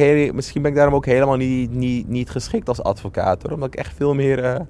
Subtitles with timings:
[0.00, 3.42] Heel- misschien ben ik daarom ook helemaal niet, niet, niet geschikt als advocaat.
[3.42, 3.52] Hoor.
[3.52, 4.60] Omdat ik echt veel meer, eh,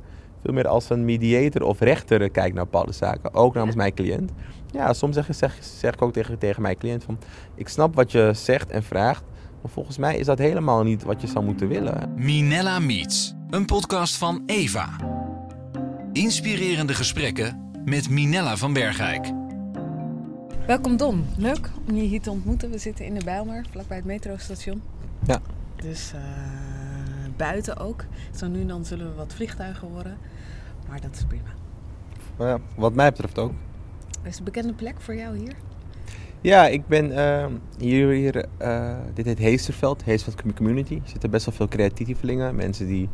[0.42, 3.35] veel meer als een mediator of rechter eh, kijk naar bepaalde zaken.
[3.35, 4.30] Ook namens mijn cliënt.
[4.71, 7.19] Ja, soms zeg, zeg, zeg ik ook tegen, tegen mijn cliënt van...
[7.54, 9.22] Ik snap wat je zegt en vraagt.
[9.62, 12.12] Maar volgens mij is dat helemaal niet wat je zou moeten willen.
[12.17, 14.97] Minella Meets, een podcast van Eva.
[16.12, 19.30] Inspirerende gesprekken met Minella van Bergijk.
[20.66, 22.70] Welkom Don, leuk om je hier te ontmoeten.
[22.70, 24.83] We zitten in de Bijlmer, vlakbij het metrostation.
[25.27, 25.41] Ja.
[25.77, 26.20] Dus eh,
[27.37, 28.05] buiten ook.
[28.37, 30.16] Zo nu en dan zullen we wat vliegtuigen horen.
[30.88, 31.48] Maar dat is prima.
[32.37, 33.52] Maar ja, wat mij betreft ook.
[34.23, 35.55] Is het een bekende plek voor jou hier?
[36.41, 37.47] Ja, ik ben eh,
[37.78, 40.95] hier, hier eh, dit heet Heesterveld, Heesterveld Community.
[40.95, 43.09] Er zitten best wel veel creatievelingen, mensen die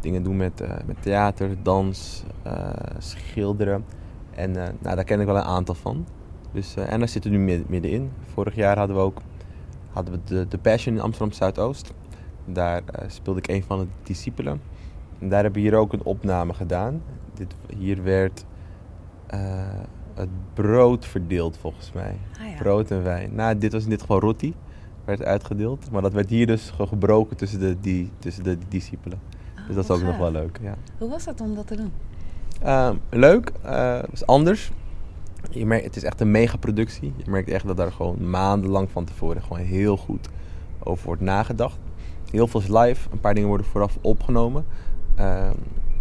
[0.00, 2.22] dingen doen met, eh, met theater, dans,
[2.98, 3.84] schilderen.
[4.34, 6.06] En nou, daar ken ik wel een aantal van.
[6.52, 8.10] Dus, en daar zitten we nu midden- middenin.
[8.32, 9.20] Vorig jaar hadden we ook
[9.92, 11.92] hadden we de, de Passion in Amsterdam Zuidoost.
[12.44, 14.60] Daar eh, speelde ik een van de discipelen.
[15.18, 17.02] En daar hebben we hier ook een opname gedaan.
[17.34, 18.44] Dit, hier werd
[19.26, 19.40] eh,
[20.14, 22.18] het brood verdeeld volgens mij.
[22.40, 22.56] Ah ja.
[22.56, 23.34] Brood en wijn.
[23.34, 24.54] Nou, dit was in dit geval roti.
[25.04, 25.90] Werd uitgedeeld.
[25.90, 29.20] Maar dat werd hier dus gebroken tussen de, die, tussen de discipelen.
[29.54, 30.58] Ah, Dus dat is ook nog wel leuk.
[30.62, 30.74] Ja.
[30.98, 31.92] Hoe was dat om dat te doen?
[32.62, 33.52] Ehm, leuk.
[33.62, 34.72] Het is anders.
[35.50, 37.12] Je merkt, het is echt een megaproductie.
[37.16, 40.28] Je merkt echt dat daar gewoon maandenlang van tevoren gewoon heel goed
[40.82, 41.78] over wordt nagedacht.
[42.30, 43.08] Heel veel is live.
[43.12, 44.64] Een paar dingen worden vooraf opgenomen.
[45.14, 45.46] Ehm,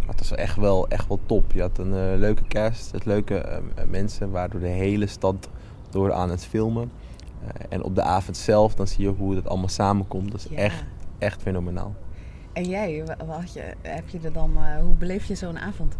[0.06, 1.52] maar het was echt wel, echt wel top.
[1.52, 3.58] Je had een eh, leuke cast, het leuke eh,
[3.90, 5.50] mensen, waardoor de hele stad
[5.90, 6.92] door aan het filmen.
[7.44, 10.32] Eh, en op de avond zelf, dan zie je hoe het allemaal samenkomt.
[10.32, 10.58] Dat is Ja.
[10.58, 10.84] echt,
[11.18, 11.96] echt fenomenaal.
[12.54, 15.96] En jij, wa- wat je, heb je er dan, eh, hoe beleef je zo'n avond?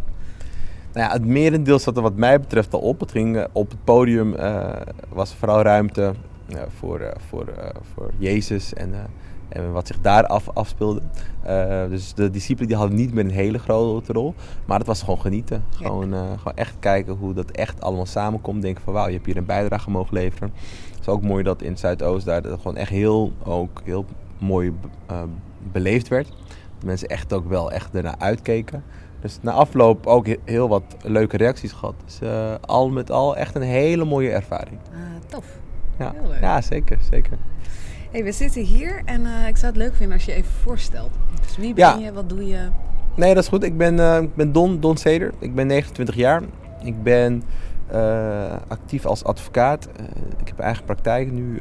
[0.94, 3.00] Nou ja, het merendeel zat er wat mij betreft al op.
[3.00, 4.70] Het ging, eh, op het podium eh,
[5.10, 6.14] was vooral ruimte
[6.50, 7.46] eh, voor, voor,
[7.94, 8.94] voor Jezus en,
[9.50, 11.02] en wat zich daar af, afspeelde.
[11.90, 14.34] Dus de discipelen die hadden niet meer een hele grote rol.
[14.66, 15.64] Maar het was gewoon genieten.
[15.80, 15.86] Ja.
[15.86, 18.62] Gewoon, gewoon echt kijken hoe dat echt allemaal samenkomt.
[18.62, 20.52] Denken van wauw, je hebt hier een bijdrage mogen leveren.
[20.92, 24.06] Het is ook mooi dat in Zuidoost daar dat gewoon echt heel, ook heel
[24.38, 24.74] mooi
[25.72, 26.28] beleefd werd.
[26.28, 28.84] Dat mensen echt ook wel echt ernaar uitkeken.
[29.22, 31.94] Dus na afloop ook he- heel wat leuke reacties gehad.
[32.06, 34.78] Dus eh, al met al echt een hele mooie ervaring.
[34.94, 35.00] Ah,
[35.30, 35.46] tof.
[36.00, 36.42] Ja, Heel leuk.
[36.42, 37.38] ja zeker, zeker.
[38.12, 41.12] Hey, we zitten hier en eh, ik zou het leuk vinden als je even voorstelt.
[41.42, 42.06] Dus wie ben Ja.
[42.06, 42.70] je, wat doe je?
[43.16, 43.64] Nee, dat is goed.
[43.64, 45.34] Ik ben, eh, ik ben Don, Don Seder.
[45.40, 46.42] Ik ben 29 jaar.
[46.84, 47.44] Ik ben
[48.68, 49.88] actief als advocaat.
[50.42, 51.60] Ik heb eigen praktijk nu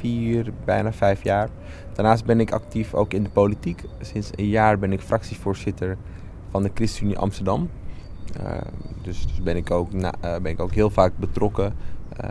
[0.00, 1.48] vier, bijna vijf jaar.
[1.92, 3.82] Daarnaast ben ik actief ook in de politiek.
[4.00, 5.96] Sinds een jaar ben ik fractievoorzitter
[6.52, 7.70] van de ChristenUnie Amsterdam.
[8.42, 8.50] Eh,
[9.02, 11.74] dus, dus ben, ik ook, na- eh, ben ik ook heel vaak betrokken
[12.16, 12.28] eh,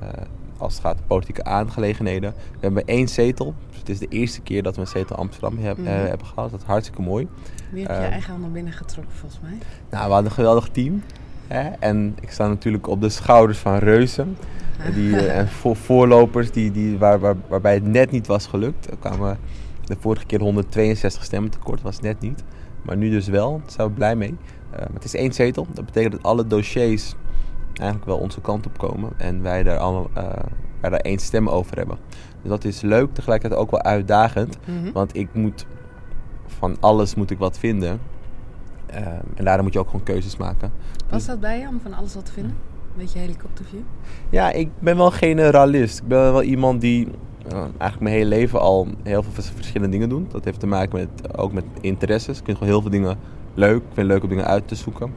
[0.57, 2.33] als het gaat om politieke aangelegenheden.
[2.51, 3.53] We hebben één zetel.
[3.69, 5.87] Dus het is de eerste keer dat we een zetel Amsterdam heb- Mhm.
[5.87, 6.51] hebben gehad.
[6.51, 7.27] Dat is hartstikke mooi.
[7.71, 8.11] Wie heb je Ehm.
[8.11, 9.57] eigen naar binnen getrokken volgens mij?
[9.89, 11.03] Nou, we hadden een geweldig team.
[11.47, 11.69] Hè?
[11.79, 14.37] En ik sta natuurlijk op de schouders van reuzen.
[14.93, 18.89] Die, eh, en voor, voorlopers die, die, waar, waar, waarbij het net niet was gelukt.
[18.91, 19.37] Er kwamen
[19.85, 22.43] de vorige keer 162 stemmen tekort, was net niet.
[22.81, 24.35] Maar nu dus wel, daar zijn we blij mee.
[24.71, 25.67] Eh, maar het is één zetel.
[25.73, 27.15] Dat betekent dat alle dossiers
[27.73, 29.11] eigenlijk wel onze kant op komen.
[29.17, 30.23] En wij daar, alle, eh,
[30.79, 31.97] wij daar één stem over hebben.
[32.41, 34.57] Dus dat is leuk, tegelijkertijd ook wel uitdagend.
[34.65, 34.91] Mhm.
[34.91, 35.65] Want ik moet
[36.45, 37.99] van alles moet ik wat vinden.
[38.85, 40.71] Ehm, en daarom moet je ook gewoon keuzes maken.
[41.09, 42.51] Was dat bij je om van alles wat te vinden?
[42.51, 43.79] Een beetje helikopterview?
[44.29, 45.99] Ja, ik ben wel generalist.
[45.99, 47.11] Ik ben wel iemand die eh,
[47.49, 50.31] eigenlijk mijn hele leven al heel veel vers- verschillende dingen doet.
[50.31, 52.37] Dat heeft te maken met, ook met interesses.
[52.39, 53.17] Ik vind gewoon heel veel dingen
[53.53, 53.77] leuk.
[53.77, 55.13] Ik vind het leuk om dingen uit te zoeken.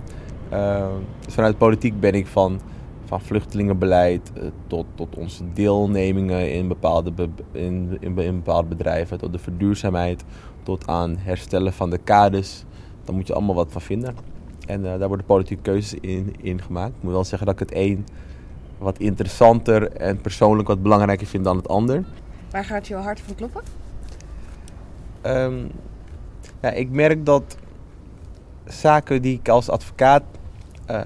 [0.49, 0.93] Ehm,
[1.25, 2.61] dus vanuit politiek ben ik van,
[3.05, 9.33] van vluchtelingenbeleid eh, tot, tot onze deelnemingen in bepaalde, be- in, in, in bedrijven, tot
[9.33, 10.25] de verduurzaamheid,
[10.63, 12.65] tot aan herstellen van de kaders.
[13.05, 14.15] Daar moet je allemaal wat van vinden.
[14.67, 16.95] En eh, daar worden politieke keuzes in, in gemaakt.
[16.97, 18.07] Ik moet wel zeggen dat ik het een
[18.79, 22.05] wat interessanter en persoonlijk wat belangrijker vind dan het ander.
[22.51, 23.63] Waar gaat jouw hart van kloppen?
[25.21, 25.67] Ehm,
[26.63, 27.57] ja, ik merk dat
[28.67, 30.23] zaken die ik als advocaat
[30.87, 31.03] eh,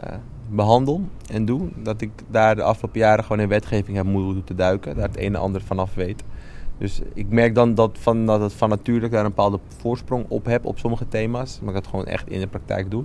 [0.51, 1.01] behandel
[1.31, 5.09] en doe, dat ik daar de afgelopen jaren gewoon in wetgeving heb moeten duiken, daar
[5.09, 6.23] het een en ander vanaf weet.
[6.79, 10.45] Dus ik merk dan dat, van, dat het van natuurlijk daar een bepaalde voorsprong op
[10.45, 13.05] heb op sommige thema's, maar ik het gewoon echt in de praktijk doe.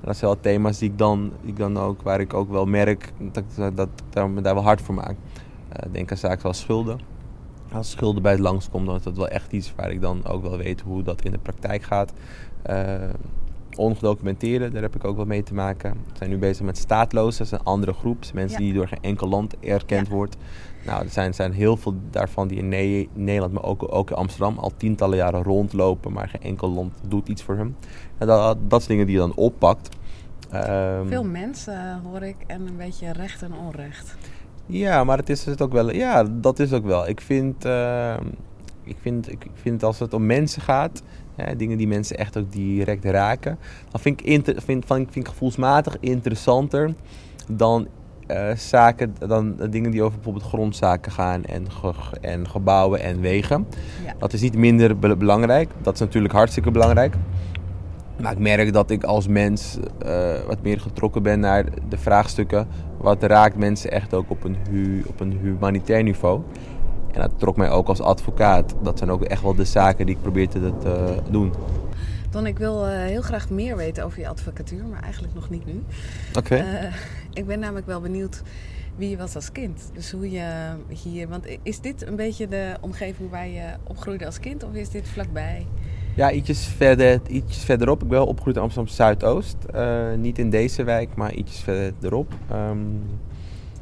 [0.00, 2.50] En dat zijn wel thema's die ik dan, die ik dan ook, waar ik ook
[2.50, 5.16] wel merk dat ik dat, ik daar, me daar wel hard voor maak.
[5.68, 6.98] Eh, denk aan zaken zoals schulden.
[7.72, 10.42] Als schulden bij het langskomt, dan is dat wel echt iets waar ik dan ook
[10.42, 12.12] wel weet hoe dat in de praktijk gaat.
[12.62, 12.94] Eh,
[13.76, 15.90] ongedocumenteerden, daar heb ik ook wel mee te maken.
[15.92, 18.22] We zijn nu bezig met staatlozen, dat is een andere groep.
[18.22, 18.64] Dat mensen Ja.
[18.64, 20.12] die door geen enkel land erkend Ja.
[20.14, 20.36] wordt.
[20.84, 24.16] Nou, er zijn, zijn heel veel daarvan die in Ne- Nederland, maar ook, ook in
[24.16, 27.76] Amsterdam al tientallen jaren rondlopen, maar geen enkel land doet iets voor hem.
[28.18, 29.96] En dat, dat zijn dingen die je dan oppakt.
[30.50, 34.16] Ehm, Veel mensen hoor ik en een beetje recht en onrecht.
[34.66, 35.92] Ja, maar het is het ook wel.
[35.92, 37.08] Ja, dat is ook wel.
[37.08, 38.24] Ik vind, ehm,
[38.84, 41.02] ik vind, ik vind als het om mensen gaat,
[41.36, 43.58] hè, dingen die mensen echt ook direct raken,
[43.90, 46.94] dan vind ik, vind, van, vind ik gevoelsmatig interessanter
[47.52, 47.86] dan
[48.30, 53.66] eh, zaken, dan dingen die over bijvoorbeeld grondzaken gaan en, ge- en gebouwen en wegen.
[54.04, 54.14] Ja.
[54.18, 55.70] Dat is niet minder be- belangrijk.
[55.82, 57.14] Dat is natuurlijk hartstikke belangrijk.
[58.22, 62.66] Maar ik merk dat ik als mens eh, wat meer getrokken ben naar de vraagstukken.
[62.96, 66.40] Wat raakt mensen echt ook op een, hu op een humanitair niveau.
[67.12, 68.74] En dat trok mij ook als advocaat.
[68.82, 71.52] Dat zijn ook echt wel de zaken die ik probeer te, te doen.
[72.30, 75.66] Don, ik wil eh, heel graag meer weten over je advocatuur, maar eigenlijk nog niet
[75.66, 75.82] nu.
[76.38, 76.64] Oké.
[77.32, 78.42] Ik ben namelijk wel benieuwd
[78.96, 79.90] wie je was als kind.
[79.92, 81.28] Dus hoe je hier...
[81.28, 84.64] Want is dit een beetje de omgeving waar je opgroeide als kind?
[84.64, 85.66] Of is dit vlakbij?
[86.16, 88.02] Ja, ietsjes, verder, ietsjes verderop.
[88.02, 89.56] Ik ben wel opgegroeid in Amsterdam Zuidoost.
[89.64, 92.32] Eh, niet in deze wijk, maar ietsjes verderop.
[92.50, 92.78] Ehm,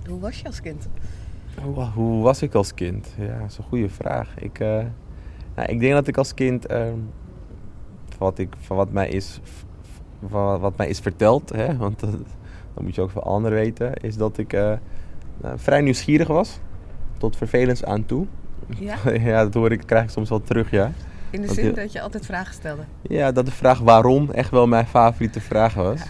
[0.09, 0.89] Hoe was je als kind?
[1.62, 3.15] Hoe, hoe was ik als kind?
[3.19, 4.35] Ja, dat is een goede vraag.
[4.39, 4.85] Ik, eh,
[5.55, 6.99] nou, ik denk dat ik als kind, ehm,
[8.09, 9.41] van wat, ik, van wat, mij is,
[10.29, 12.03] van wat mij is verteld, hè, want
[12.75, 14.73] dat, moet je ook van anderen weten, is dat ik eh,
[15.41, 16.59] nou, vrij nieuwsgierig was.
[17.19, 18.26] Tot vervelens aan toe.
[18.79, 18.97] Ja?
[19.31, 20.93] ja, dat hoor ik, krijg ik soms wel terug, ja.
[21.31, 22.82] In de zin je- dat je altijd vragen stelde.
[23.03, 26.00] Ja, dat de vraag waarom echt wel mijn favoriete vraag was.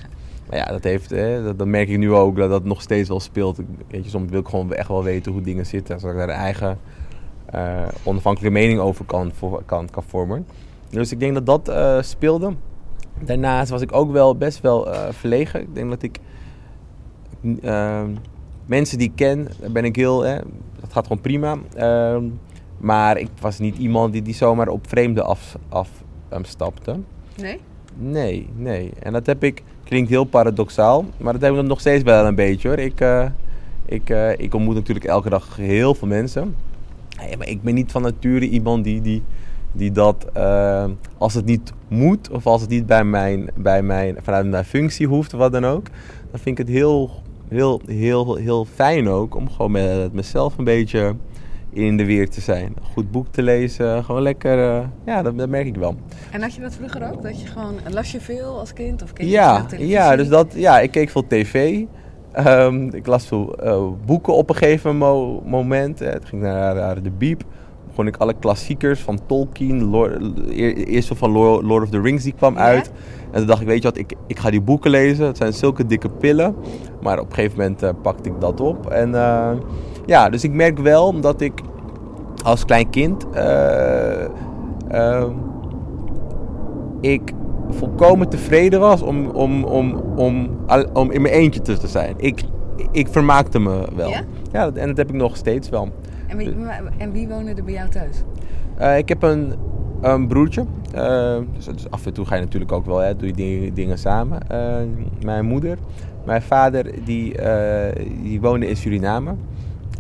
[0.49, 3.08] Maar ja, dat, heeft, hè, dat, dat merk ik nu ook, dat dat nog steeds
[3.08, 3.58] wel speelt.
[3.58, 6.00] Ik, weet je, soms wil ik gewoon echt wel weten hoe dingen zitten.
[6.00, 6.78] Zodat ik daar een eigen
[7.46, 10.46] eh, onafhankelijke mening over kan, voor, kan, kan vormen.
[10.90, 12.52] Dus ik denk dat dat eh, speelde.
[13.25, 15.61] Daarnaast was ik ook wel best wel eh, verlegen.
[15.61, 16.19] Ik denk dat ik...
[17.62, 18.05] eh,
[18.67, 20.23] mensen die ik ken, daar ben ik heel...
[20.23, 20.37] Hè,
[20.81, 21.58] dat gaat gewoon prima.
[21.75, 22.25] Ehm,
[22.79, 25.88] maar ik was niet iemand die, die zomaar op vreemden af, af
[26.29, 26.96] ehm, stapte.
[27.37, 27.61] Nee?
[27.96, 28.93] Nee, nee.
[28.99, 32.35] En dat heb ik, klinkt heel paradoxaal, maar dat heb ik nog steeds wel een
[32.35, 32.79] beetje hoor.
[32.79, 33.26] Ik, eh,
[33.85, 36.56] ik, eh, ik ontmoet natuurlijk elke dag heel veel mensen.
[37.38, 39.23] Maar ik ben niet van nature iemand die, die,
[39.73, 40.85] die dat, eh,
[41.19, 45.06] als het niet moet of als het niet bij mijn, bij mijn, vanuit mijn functie
[45.06, 45.87] hoeft of wat dan ook,
[46.31, 47.11] dan vind ik het heel,
[47.50, 51.15] heel, heel, heel fijn ook om gewoon met mezelf een beetje
[51.73, 52.67] in de weer te zijn.
[52.67, 55.95] Een goed boek te lezen, gewoon lekker, eh, ja, dat, dat merk ik wel.
[56.31, 57.23] En had je dat vroeger ook?
[57.23, 57.75] Dat je gewoon...
[57.91, 59.03] Las je veel als kind?
[59.03, 59.93] Of keek je Ja, veel televisie?
[59.95, 61.83] ja, dus dat, ja, ik keek veel tv.
[62.33, 66.00] Ehm, ik las veel eh, boeken op een gegeven mo- moment.
[66.00, 67.43] Eh, Het ging naar, naar de Biep.
[67.99, 69.85] Begon ik alle klassiekers van Tolkien.
[69.85, 70.19] Lord,
[70.49, 72.61] eer- eerst van Lord, of the Rings die kwam Ja?
[72.61, 72.91] uit.
[73.31, 75.27] En toen dacht ik, weet je wat, ik, ik ga die boeken lezen.
[75.27, 76.55] Het zijn zulke dikke pillen.
[77.03, 78.87] Maar op een gegeven moment eh, pakte ik dat op.
[78.91, 79.50] En eh,
[80.06, 81.61] ja, dus ik merk wel dat ik
[82.45, 83.27] als klein kind...
[83.31, 84.25] eh,
[84.89, 85.33] ehm,
[87.00, 87.33] ik
[87.71, 90.49] volkomen tevreden was om, om, om, om,
[90.93, 92.15] om in mijn eentje te zijn.
[92.17, 92.43] Ik,
[92.93, 94.11] ik vermaakte me wel.
[94.53, 94.71] Ja?
[94.75, 95.89] En dat heb ik nog steeds wel.
[96.28, 98.22] En wie, maar- en wie woonde er bij jou thuis?
[98.76, 99.54] Eh, ik heb een,
[100.00, 100.64] een broertje.
[100.94, 103.75] Eh, dus, dus af en toe ga je natuurlijk ook wel, hè, doe je dingen,
[103.75, 104.48] dingen samen.
[104.48, 104.76] Eh,
[105.25, 105.78] mijn moeder.
[106.25, 109.34] Mijn vader die, eh, die woonde in Suriname.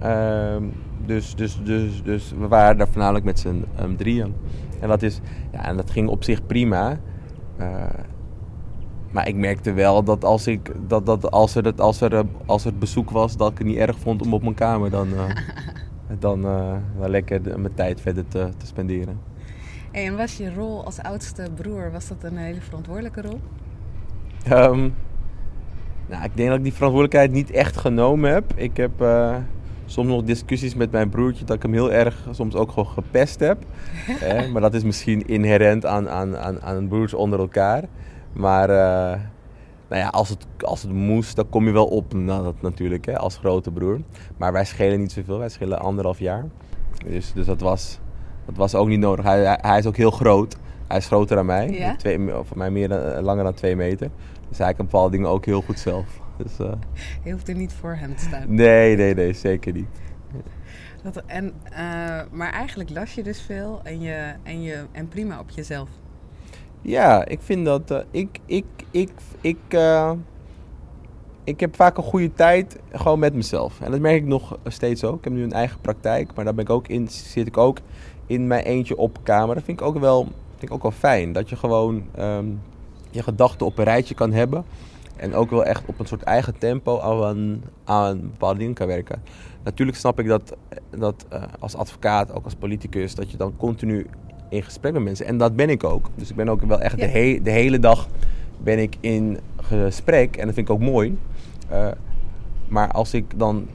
[0.02, 0.62] Ehm,
[1.06, 4.34] dus, dus, dus, dus we waren daar voornamelijk met z'n um, drieën.
[4.80, 5.20] En dat, is,
[5.52, 6.98] ja, en dat ging op zich prima.
[7.56, 7.66] Eh,
[9.10, 12.20] maar ik merkte wel dat als, ik, dat, dat als, er, dat als, er, eh,
[12.46, 15.08] als er bezoek was, dat ik het niet erg vond om op mijn kamer dan,
[15.14, 15.24] eh,
[16.18, 19.18] dan, eh, dan lekker de- mijn tijd verder te, te spenderen.
[19.92, 23.40] Hey, en was je rol als oudste broer, was dat een hele verantwoordelijke rol?
[24.44, 24.88] Ehm,
[26.08, 28.44] nou, ik denk dat ik die verantwoordelijkheid niet echt genomen heb.
[28.54, 29.36] Ik heb eh,
[29.86, 33.40] soms nog discussies met mijn broertje dat ik hem heel erg soms ook gewoon gepest
[33.40, 33.58] heb.
[34.52, 37.84] Maar dat is misschien inherent aan, aan, aan, aan broers onder elkaar.
[38.32, 39.20] Maar eh,
[39.88, 43.18] nou ja, als, het, als het moest, dan kom je wel op dat natuurlijk, hè,
[43.18, 44.00] als grote broer.
[44.36, 46.44] Maar wij schelen niet zoveel, wij schelen anderhalf jaar.
[47.06, 47.98] Dus, dus dat, was,
[48.46, 49.24] dat was ook niet nodig.
[49.24, 50.56] Hij, hij, hij is ook heel groot.
[50.88, 51.70] Hij is groter dan mij.
[51.70, 51.96] Ja?
[51.96, 54.10] Twee, of mij meer dan, eh, langer dan twee meter.
[54.48, 56.20] Dus hij kan bepaalde dingen ook heel goed zelf.
[56.36, 56.72] Dus, eh,
[57.24, 58.54] Je hoeft er niet voor hem te staan.
[58.54, 59.88] nee, nee, nee, zeker niet.
[61.02, 65.40] Dat, en, eh, maar eigenlijk las je dus veel en, je, en, je, en prima
[65.40, 65.88] op jezelf.
[66.82, 67.90] Ja, ik vind dat.
[67.90, 70.12] eh, ik, ik, ik, ik, eh,
[71.44, 73.80] ik heb vaak een goede tijd gewoon met mezelf.
[73.80, 75.18] En dat merk ik nog steeds ook.
[75.18, 77.78] Ik heb nu een eigen praktijk, maar daar ben ik ook in, zit ik ook
[78.26, 79.54] in mijn eentje op kamer.
[79.54, 81.32] Dat vind ik ook wel, vind ik ook wel fijn.
[81.32, 82.46] Dat je gewoon ehm,
[83.10, 84.64] je gedachten op een rijtje kan hebben.
[85.16, 89.22] En ook wel echt op een soort eigen tempo aan, aan bepaalde dingen kan werken.
[89.64, 90.56] Natuurlijk snap ik dat,
[90.90, 94.06] dat uh, als advocaat, ook als politicus, dat je dan continu
[94.48, 95.26] in gesprek met mensen.
[95.26, 96.10] En dat ben ik ook.
[96.14, 97.06] Dus ik ben ook wel echt Ja.
[97.06, 98.08] de, he- de hele dag
[98.58, 100.36] ben ik in gesprek.
[100.36, 101.18] En dat vind ik ook mooi.
[101.72, 101.88] Uh,
[102.68, 103.66] maar als ik dan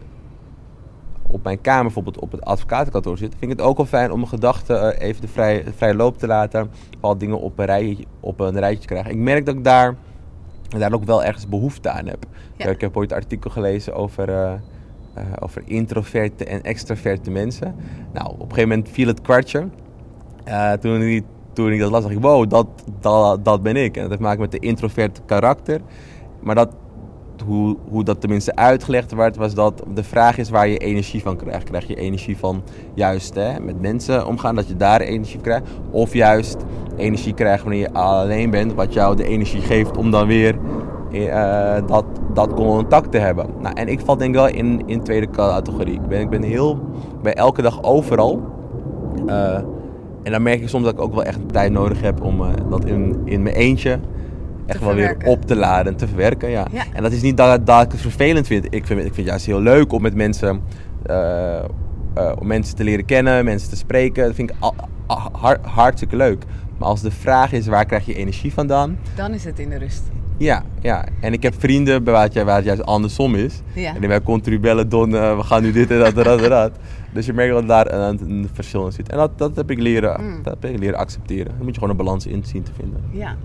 [1.28, 4.18] op mijn kamer bijvoorbeeld op het advocatenkantoor zit, vind ik het ook wel fijn om
[4.18, 6.70] mijn gedachten uh, even de vrije, de vrije loop te laten.
[6.90, 9.12] Bepaalde dingen op een, rijtje, op een rijtje te krijgen.
[9.12, 9.96] Ik merk dat ik daar,
[10.70, 12.26] daar ook wel ergens behoefte aan heb.
[12.56, 12.66] Ja.
[12.70, 14.52] Ik heb ooit een artikel gelezen over, uh,
[15.18, 17.76] uh, over introverte en extraverte mensen.
[18.14, 19.68] Nou, op een gegeven moment viel het kwartje.
[20.48, 21.24] Uh, toen, ik,
[21.54, 22.68] toen ik dat las, dacht ik, wow, dat,
[23.00, 23.96] dat, dat ben ik.
[23.96, 25.82] En dat heeft te maken met de introverte karakter.
[26.40, 26.70] Maar dat,
[27.46, 31.36] hoe, hoe dat tenminste uitgelegd werd, was dat de vraag is waar je energie van
[31.36, 31.64] krijgt.
[31.64, 35.68] Krijg je energie van juist hè, met mensen omgaan, dat je daar energie van krijgt?
[35.92, 36.58] Of juist
[36.96, 40.56] energie krijgen wanneer je alleen bent, wat jou de energie geeft om dan weer
[41.12, 43.46] uh, dat, dat contact te hebben.
[43.60, 45.94] Nou, en ik val denk ik wel in, in de tweede categorie.
[45.94, 46.80] Ik ben, ik ben heel,
[47.22, 48.42] bij elke dag overal.
[49.26, 49.58] Uh,
[50.24, 52.50] en dan merk ik soms dat ik ook wel echt tijd nodig heb om uh,
[52.70, 54.00] dat in, in mijn eentje
[54.66, 56.50] echt wel weer op te laden en te verwerken.
[56.50, 56.68] Ja.
[56.72, 56.84] Ja.
[56.94, 58.66] En dat is niet dat, dat ik het vervelend vind.
[58.66, 60.62] Ik vind, ik vind het juist heel leuk om met mensen,
[61.10, 61.60] uh,
[62.18, 64.26] uh, om mensen te leren kennen, mensen te spreken.
[64.26, 64.76] Dat vind ik al,
[65.06, 66.44] al, hart, hartstikke leuk.
[66.78, 68.98] Maar als de vraag is waar krijg je energie vandaan?
[69.16, 70.04] Dan is het in de rust.
[70.38, 71.06] Ja, ja.
[71.20, 73.62] En ik heb vrienden waar het, waar het juist andersom is.
[73.74, 73.94] Ja.
[73.94, 76.42] En die mij continu bellen, Don, uh, we gaan nu dit en dat en dat
[76.42, 76.72] en dat.
[77.14, 79.10] Dus je merkt dat daar een, een verschil in zit.
[79.10, 80.44] En dat, dat, heb ik leren, Mm.
[80.44, 81.46] dat heb ik leren accepteren.
[81.46, 83.02] Daar moet je gewoon een balans in zien te vinden.
[83.12, 83.36] Ja.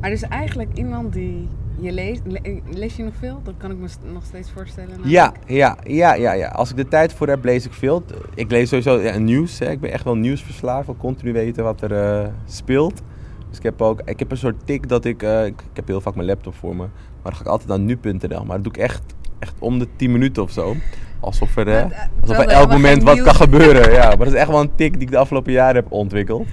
[0.00, 1.48] Maar dus eigenlijk iemand die
[1.80, 2.22] je leest...
[2.26, 3.40] le- Lees je nog veel?
[3.42, 4.98] Dat kan ik me nog steeds voorstellen.
[5.04, 6.48] Ja, ja, ja, ja, ja.
[6.48, 8.02] Als ik de tijd voor heb, lees ik veel.
[8.34, 9.58] Ik lees sowieso ja, nieuws.
[9.58, 9.70] Hè.
[9.70, 10.80] Ik ben echt wel nieuwsverslaafd.
[10.80, 13.02] Ik wil continu weten wat er uh, speelt.
[13.48, 15.60] Dus ik heb ook ik heb een soort tik dat ik, uh, ik...
[15.60, 16.82] Ik heb heel vaak mijn laptop voor me.
[16.82, 16.88] Maar
[17.22, 18.44] dan ga ik altijd naar nu.nl.
[18.44, 19.02] Maar dat doe ik echt,
[19.38, 20.74] echt om de 10 minuten of zo.
[21.20, 23.92] Alsof er, Maar, uh, alsof er elk moment wat kan gebeuren.
[23.98, 26.46] Ja, maar dat is echt wel een tik die ik de afgelopen jaren heb ontwikkeld.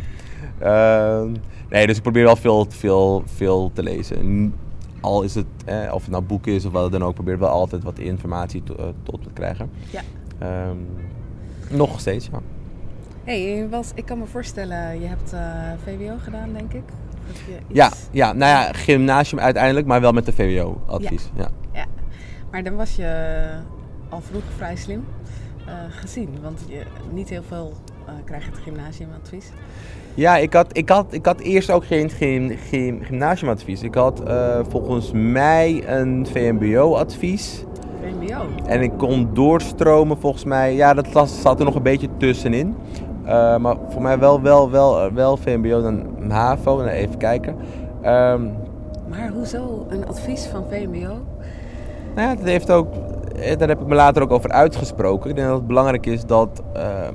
[0.59, 1.31] Ehm,
[1.69, 4.53] nee, dus ik probeer wel veel, veel, veel te lezen.
[5.01, 7.49] Al is het, eh, of het nou boek is of wat dan ook, probeer wel
[7.49, 9.69] altijd wat informatie to- eh, tot te krijgen.
[9.89, 10.01] Ja.
[10.39, 10.77] Ehm,
[11.77, 12.39] nog steeds, ja.
[13.23, 15.39] Hey, was, ik kan me voorstellen, je hebt eh,
[15.83, 16.81] VWO gedaan, denk ik.
[17.31, 21.29] Iets- Ja, ja, nou ja, gymnasium uiteindelijk, maar wel met de VWO-advies.
[21.35, 21.41] Ja.
[21.41, 21.49] Ja.
[22.53, 23.43] Maar dan was je
[24.09, 25.05] al vroeg vrij slim
[25.65, 26.29] eh, gezien.
[26.41, 27.73] Want je, niet heel veel
[28.05, 29.49] eh krijgt het gymnasiumadvies.
[30.13, 33.81] Ja, ik had, ik, had, ik had eerst ook geen, geen, geen gymnasiumadvies.
[33.81, 37.63] Ik had eh, volgens mij een VMBO-advies.
[38.01, 38.45] VMBO.
[38.65, 40.75] En ik kon doorstromen volgens mij.
[40.75, 42.75] Ja, dat zat er nog een beetje tussenin.
[43.25, 46.77] Eh, maar voor mij wel, wel, wel, wel VMBO dan HAVO.
[46.77, 47.55] Nou, even kijken.
[48.01, 48.41] Ehm,
[49.09, 51.32] Maar hoezo een advies van VMBO?
[52.15, 52.93] Nou ja, dat heeft ook,
[53.35, 55.29] eh, daar heb ik me later ook over uitgesproken.
[55.29, 57.07] Ik denk dat het belangrijk is dat, uh,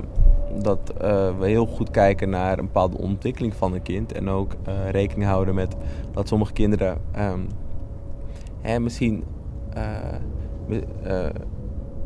[0.61, 4.11] dat uh, we heel goed kijken naar een bepaalde ontwikkeling van een kind.
[4.11, 5.75] En ook uh, rekening houden met
[6.11, 7.47] dat sommige kinderen um,
[8.83, 9.23] misschien,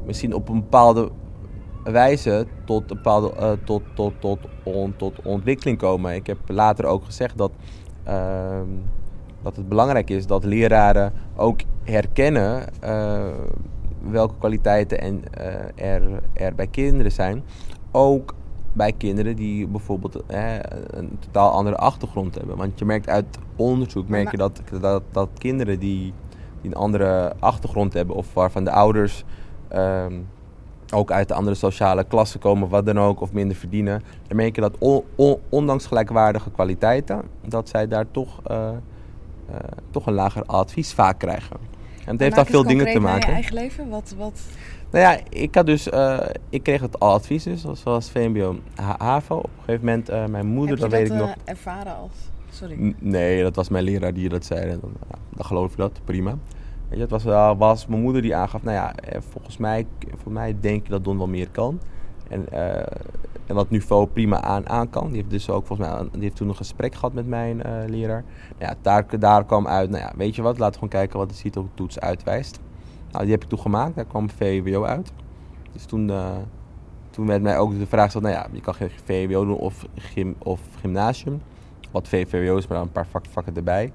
[0.05, 1.09] misschien op een bepaalde
[1.83, 6.13] wijze tot, een bepaalde, tot, tot, tot, on, tot ontwikkeling komen.
[6.13, 7.51] Ik heb later ook gezegd dat
[8.03, 8.67] ehm,
[9.43, 13.23] dat het belangrijk is dat leraren ook herkennen uh,
[14.09, 17.43] welke kwaliteiten en, uh, er, er bij kinderen zijn.
[17.91, 18.33] Ook
[18.73, 20.55] bij kinderen die bijvoorbeeld eh,
[20.87, 22.57] een totaal andere achtergrond hebben.
[22.57, 26.13] Want je merkt uit onderzoek merk je dat, dat, dat kinderen die,
[26.61, 29.23] die een andere achtergrond hebben of waarvan de ouders
[29.75, 30.27] um,
[30.93, 34.55] ook uit de andere sociale klassen komen, wat dan ook, of minder verdienen, dan merk
[34.55, 38.69] je dat on, on, ondanks gelijkwaardige kwaliteiten, dat zij daar toch uh,
[39.49, 39.55] uh,
[39.89, 41.57] toch een lager advies vaak krijgen.
[42.05, 43.21] En het heeft daar veel dingen te maken.
[43.21, 43.89] In je eigen leven?
[43.89, 44.41] Wat, wat?
[44.91, 46.19] Nou ja, ik had dus, uh,
[46.49, 48.59] ik kreeg het advies dus, zoals VMBO
[48.97, 49.35] HAVO.
[49.35, 51.35] Op een gegeven moment, uh, mijn moeder, dat, dat, weet ik nog.
[51.43, 52.11] Ervaren als,
[52.49, 52.75] sorry.
[52.79, 54.69] N nee, dat was mijn leraar die dat zei.
[54.69, 54.93] Dan,
[55.29, 56.37] dan geloof ik dat, prima.
[56.93, 59.85] Weet je, het was, uh, was mijn moeder die aangaf, nou ja, eh, volgens mij,
[60.09, 61.79] volgens mij denk je dat Don wel meer kan.
[62.33, 62.77] En, uh,
[63.45, 65.07] en dat niveau prima aan, kan.
[65.07, 67.71] Die heeft dus ook volgens mij, die heeft toen een gesprek gehad met mijn uh,
[67.87, 68.23] leraar.
[68.59, 71.19] Nou ja, daar, daar kwam uit, nou ja, weet je wat, laten we gewoon kijken
[71.19, 72.59] wat de CITO-toets uitwijst.
[73.11, 75.11] Nou, die heb ik toen gemaakt, daar kwam VWO uit.
[75.71, 76.29] Dus toen, uh,
[77.09, 79.85] toen werd mij ook de vraag gesteld, nou ja, je kan geen VWO doen of,
[79.95, 81.41] gym, of gymnasium.
[81.91, 83.91] Wat VWO is, maar dan een paar vak, vakken erbij.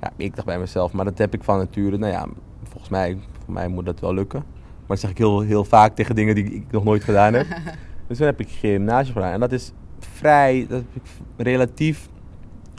[0.00, 1.96] Ja, ik dacht bij mezelf, maar dat heb ik van nature.
[1.96, 2.26] Nou ja,
[2.62, 4.44] volgens mij, voor mij moet dat wel lukken.
[4.86, 7.46] Maar dat zeg ik heel, heel vaak tegen dingen die ik nog nooit gedaan heb.
[8.06, 9.32] dus toen heb ik gymnasium gedaan.
[9.32, 12.08] En dat is vrij, dat heb ik relatief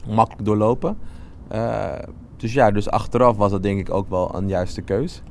[0.08, 0.98] makkelijk doorlopen.
[1.52, 1.92] Uh,
[2.38, 5.22] dus ja, dus achteraf was dat denk ik ook wel een juiste keus.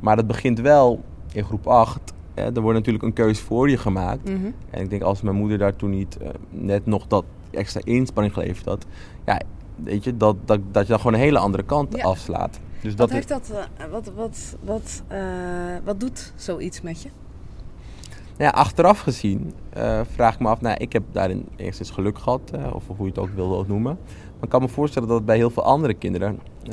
[0.00, 2.12] Maar dat begint wel in groep 8.
[2.34, 4.28] Hè, er wordt natuurlijk een keus voor je gemaakt.
[4.28, 4.50] Mhm.
[4.70, 8.34] En ik denk als mijn moeder daar toen niet eh, net nog dat extra inspanning
[8.34, 8.86] geleverd had,
[9.26, 9.40] ja,
[9.76, 12.04] weet je, dat, dat, dat je dan gewoon een hele andere kant Ja.
[12.04, 12.60] afslaat.
[12.86, 15.18] Dus Wat, dat heeft dat, eh, wat, wat, wat, eh,
[15.84, 17.08] wat doet zoiets met je?
[18.38, 22.18] Nou ja, achteraf gezien eh, vraag ik me af, nou, ik heb daarin enigszins geluk
[22.18, 23.98] gehad, eh, of hoe je het ook wilde noemen.
[24.06, 26.72] Maar ik kan me voorstellen dat het bij heel veel andere kinderen, eh,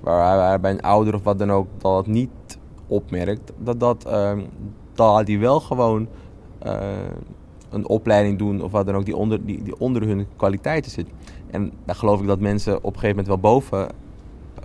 [0.00, 4.40] waar, waarbij een ouder of wat dan ook dat het niet opmerkt, dat, dat, ehm,
[4.94, 6.08] dat die wel gewoon
[7.70, 11.08] een opleiding doen of wat dan ook, die onder, die, die onder hun kwaliteiten zit.
[11.50, 13.88] En daar geloof ik dat mensen op een gegeven moment wel boven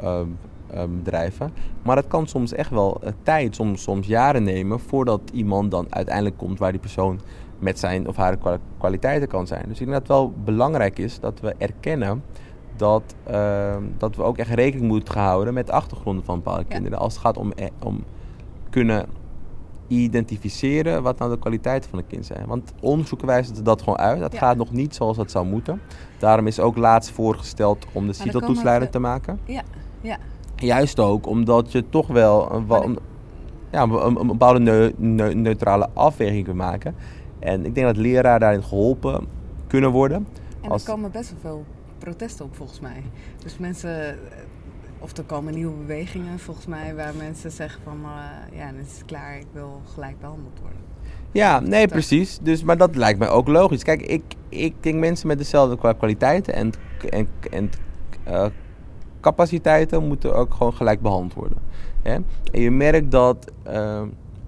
[0.01, 0.27] ehm,
[0.71, 1.51] ehm, drijven.
[1.83, 5.85] Maar het kan soms echt wel eh, tijd, soms, soms jaren nemen voordat iemand dan
[5.89, 7.19] uiteindelijk komt waar die persoon
[7.59, 9.63] met zijn of haar kwa- kwaliteiten kan zijn.
[9.67, 12.23] Dus ik denk dat het wel belangrijk is dat we erkennen
[12.75, 16.73] dat, ehm, dat we ook echt rekening moeten houden met de achtergronden van bepaalde Ja.
[16.75, 16.99] kinderen.
[16.99, 18.03] Als het gaat om, eh, om
[18.69, 19.05] kunnen
[19.87, 22.45] identificeren wat nou de kwaliteiten van een kind zijn.
[22.47, 24.19] Want onderzoeken wijzen dat gewoon uit.
[24.19, 24.39] Dat Ja.
[24.39, 25.81] gaat nog niet zoals het zou moeten.
[26.17, 29.39] Daarom is ook laatst voorgesteld om de er CITO-toets komen leidend veel- te maken.
[29.45, 29.61] Ja,
[30.01, 30.17] ja.
[30.55, 32.99] Juist ook omdat je toch wel een,
[33.71, 36.95] ja, een, een- bepaalde neu- neu- neutrale afweging kunt maken.
[37.39, 39.25] En ik denk dat leraren daarin geholpen
[39.67, 40.27] kunnen worden.
[40.61, 41.65] En Als- er komen best wel veel
[41.97, 43.03] protesten op volgens mij.
[43.43, 44.15] Dus mensen, eh,
[44.99, 49.01] of er komen nieuwe bewegingen volgens mij, waar mensen zeggen van eh, ja, het is
[49.05, 50.79] klaar, ik wil gelijk behandeld worden.
[51.31, 52.39] Ja, nee, Dat- precies.
[52.41, 53.83] Dus, maar dat lijkt mij ook logisch.
[53.83, 56.71] Kijk, ik, ik denk mensen met dezelfde kwa- kwaliteiten en,
[57.09, 57.69] en, en
[58.23, 58.45] eh,
[59.27, 61.57] capaciteiten moeten ook gewoon gelijk behandeld worden.
[62.01, 62.13] Hè?
[62.51, 64.01] En je merkt dat eh,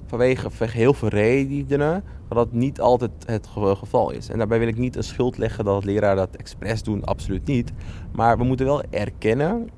[0.08, 4.30] vanwege heel veel redenen dat dat niet altijd het ge- geval is.
[4.30, 7.72] En daarbij wil ik niet een schuld leggen dat leraren dat expres doen, absoluut niet.
[8.12, 9.70] Maar we moeten wel erkennen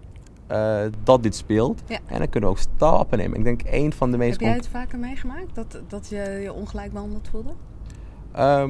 [0.47, 1.81] eh, dat dit speelt.
[1.87, 1.97] Ja.
[2.05, 3.37] En dan kunnen we ook stappen nemen.
[3.37, 6.53] Ik denk een van de meest Heb jij het vaker meegemaakt, dat, dat je je
[6.53, 7.49] ongelijk behandeld voelde?
[8.33, 8.69] Ehm,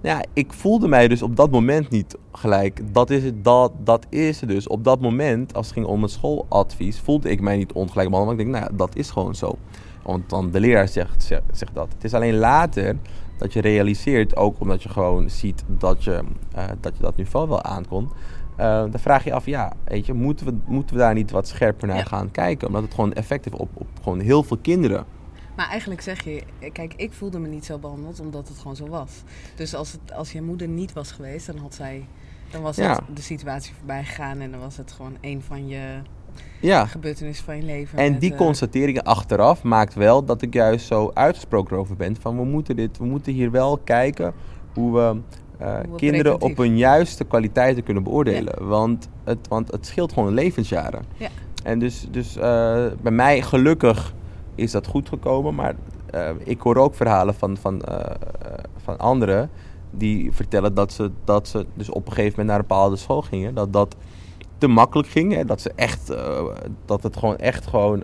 [0.00, 2.80] nou ja, ik voelde mij dus op dat moment niet gelijk.
[2.92, 4.66] Dat is het, dat, dat is het dus.
[4.68, 8.36] Op dat moment, als het ging om het schooladvies, voelde ik mij niet ongelijk behandeld.
[8.36, 9.56] Maar ik denk, nou ja, dat is gewoon zo.
[10.02, 11.88] Want dan de leraar zegt, zegt, zegt dat.
[11.94, 12.96] Het is alleen later
[13.38, 16.22] dat je realiseert, ook omdat je gewoon ziet dat je
[16.54, 18.08] eh, dat, je dat niveau wel aankon.
[18.56, 21.30] eh, dan vraag je je af, ja, weet je, moeten we, moeten we daar niet
[21.30, 22.02] wat scherper naar Ja.
[22.04, 22.66] gaan kijken?
[22.66, 25.04] Omdat het gewoon effect heeft op, op gewoon heel veel kinderen.
[25.56, 26.42] Maar eigenlijk zeg je,
[26.72, 29.10] kijk, ik voelde me niet zo behandeld omdat het gewoon zo was.
[29.54, 32.06] Dus als, het, als je moeder niet was geweest, dan had zij,
[32.50, 32.90] dan was Ja.
[33.06, 35.80] het de situatie voorbij gegaan en dan was het gewoon een van je
[36.60, 36.86] Ja.
[36.86, 37.98] gebeurtenissen van je leven.
[37.98, 42.16] En met, die eh, constateringen achteraf maakt wel dat ik juist zo uitgesproken over ben.
[42.20, 44.32] Van we moeten, dit, we moeten hier wel kijken
[44.74, 45.20] hoe we,
[45.58, 48.68] eh, kinderen op hun juiste kwaliteiten kunnen beoordelen.
[48.68, 51.04] Want, het, want het scheelt gewoon levensjaren.
[51.16, 51.28] Ja.
[51.62, 54.14] En dus, dus eh, bij mij gelukkig
[54.56, 55.54] is dat goed gekomen.
[55.54, 55.74] Maar
[56.10, 58.14] eh, ik hoor ook verhalen van, van, eh, eh,
[58.76, 59.50] van anderen
[59.90, 63.22] die vertellen dat ze, dat ze dus op een gegeven moment naar een bepaalde school
[63.22, 63.54] gingen.
[63.54, 63.96] Dat dat
[64.58, 65.32] te makkelijk ging.
[65.34, 65.44] Hè?
[65.44, 66.14] Dat, ze echt,
[66.84, 68.02] dat het gewoon echt gewoon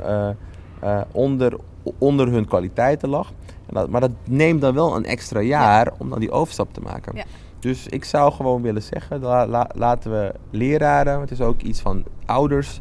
[1.13, 1.57] onder,
[1.99, 3.33] onder hun kwaliteiten lag.
[3.67, 6.81] En dat, maar dat neemt dan wel een extra jaar om dan die overstap te
[6.81, 7.17] maken.
[7.17, 7.25] Ja.
[7.59, 11.81] Dus ik zou gewoon willen zeggen, la- la- laten we leraren, het is ook iets
[11.81, 12.81] van ouders,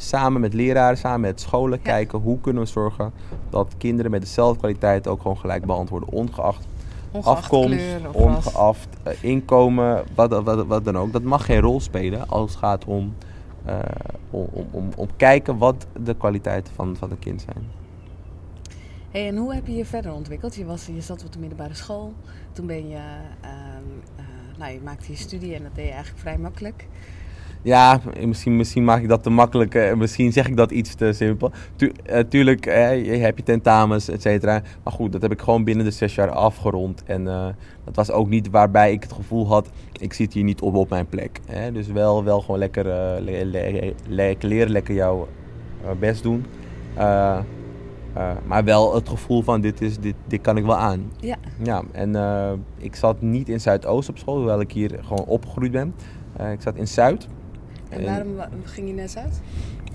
[0.00, 1.84] samen met leraren, samen met scholen Ja.
[1.84, 3.12] kijken hoe kunnen we zorgen
[3.50, 6.66] dat kinderen met dezelfde kwaliteit ook gewoon gelijk behandeld worden, ongeacht
[7.10, 11.12] ongeacht afkomst, ongeacht eh, inkomen, wat, wat, wat dan ook.
[11.12, 13.14] Dat mag geen rol spelen als het gaat om,
[13.64, 13.78] eh,
[14.30, 17.64] om, om, om, om kijken wat de kwaliteiten van, van een kind zijn.
[19.10, 20.54] Hey, en hoe heb je je verder ontwikkeld?
[20.54, 22.12] Je, was, je zat op de middelbare school.
[22.52, 22.96] Toen ben je,
[23.40, 23.84] ehm,
[24.16, 24.24] eh,
[24.58, 26.86] nou, je maakte je studie en dat deed je eigenlijk vrij makkelijk.
[27.62, 29.74] Ja, misschien, misschien maak ik dat te makkelijk.
[29.74, 31.50] eh, misschien zeg ik dat iets te simpel.
[31.76, 34.62] Tu eh, tuurlijk eh, je heb je tentamens, et cetera.
[34.82, 37.02] Maar goed, dat heb ik gewoon binnen de zes jaar afgerond.
[37.04, 37.24] En
[37.84, 39.70] dat was ook niet waarbij ik het gevoel had...
[40.00, 41.40] ik zit hier niet op op mijn plek.
[41.46, 41.72] Hè?
[41.72, 42.84] Dus wel, wel gewoon lekker,
[43.20, 45.28] le- leren, lekker jouw
[45.98, 46.44] best doen.
[48.46, 51.10] Maar wel het gevoel van dit, is, dit, dit kan ik wel aan.
[51.20, 51.36] Ja.
[51.62, 52.16] Ja, en
[52.78, 55.94] ik zat niet in Zuidoost op school, hoewel ik hier gewoon opgegroeid ben.
[56.52, 57.28] Ik zat in Zuid.
[57.88, 59.40] En En- waarom wa- ging je net uit?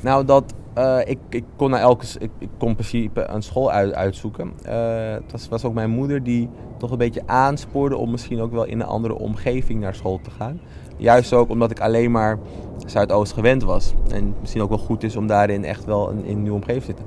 [0.01, 3.71] Nou, dat, eh, ik, ik kon naar elke, ik, ik kon in principe een school
[3.71, 4.53] uit, uitzoeken.
[4.63, 8.51] Eh, het was, was ook mijn moeder die toch een beetje aanspoorde om misschien ook
[8.51, 10.59] wel in een andere omgeving naar school te gaan.
[10.97, 12.39] Juist ook omdat ik alleen maar
[12.85, 13.93] Zuidoost gewend was.
[14.11, 16.83] En misschien ook wel goed is om daarin echt wel in, in een nieuwe omgeving
[16.85, 17.05] te zitten.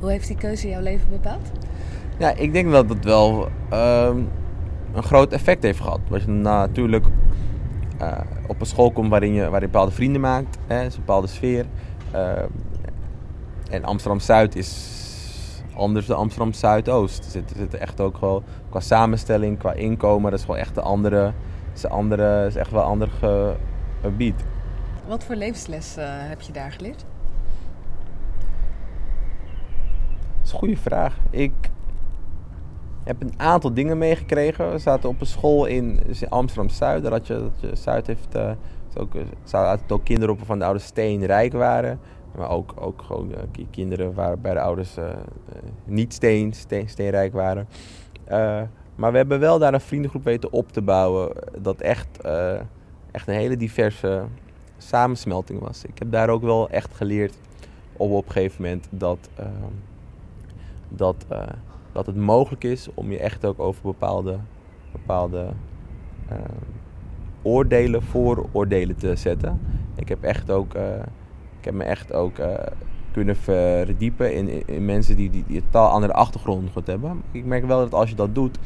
[0.00, 1.50] Hoe heeft die keuze jouw leven bepaald?
[2.18, 4.18] Ja, ik denk dat het wel ehm,
[4.94, 6.00] een groot effect heeft gehad.
[6.08, 7.06] Want je natuurlijk,
[8.46, 10.58] op een school komt waarin je, waarin je bepaalde vrienden maakt.
[10.66, 11.64] Hè, is een bepaalde sfeer.
[12.10, 12.46] Ehm,
[13.70, 15.02] en Amsterdam-Zuid is
[15.76, 17.24] anders dan Amsterdam-Zuidoost.
[17.24, 20.76] Er zit, er zit echt ook wel qua samenstelling, qua inkomen, dat is gewoon echt
[20.76, 21.32] een andere,
[21.74, 23.54] is een andere, is echt wel een ander ge-
[24.00, 24.44] gebied.
[25.06, 27.04] Wat voor levensles eh, heb je daar geleerd?
[30.38, 31.16] Dat is een goede vraag.
[31.30, 31.52] Ik
[33.04, 34.70] heb een aantal dingen meegekregen.
[34.70, 37.02] We zaten op een school in, Amsterdam-Zuid.
[37.02, 38.34] Dat je Zuid heeft...
[38.34, 38.50] eh,
[38.90, 42.00] is ook, er zaten ook kinderen op van de ouders steenrijk waren.
[42.36, 45.16] Maar ook, ook gewoon eh, ki- kinderen waar bij de ouders eh, eh,
[45.84, 47.68] niet steen, steen, steenrijk waren.
[48.24, 48.62] Eh,
[48.94, 51.32] maar we hebben wel daar een vriendengroep weten op te bouwen.
[51.58, 52.60] Dat echt, eh,
[53.10, 54.22] echt een hele diverse
[54.78, 55.84] samensmelting was.
[55.84, 57.38] Ik heb daar ook wel echt geleerd
[57.92, 59.28] op, op een gegeven moment dat...
[60.88, 61.38] dat, eh,
[61.94, 64.38] dat het mogelijk is om je echt ook over bepaalde,
[64.92, 65.46] bepaalde
[66.28, 66.38] eh,
[67.42, 69.60] oordelen, vooroordelen te zetten.
[69.94, 70.98] Ik heb echt ook, eh,
[71.58, 72.54] ik heb me echt ook eh,
[73.12, 77.22] kunnen verdiepen in, in, in mensen die, die, die een totaal andere achtergrond hebben.
[77.30, 78.58] Ik merk wel dat als je dat doet,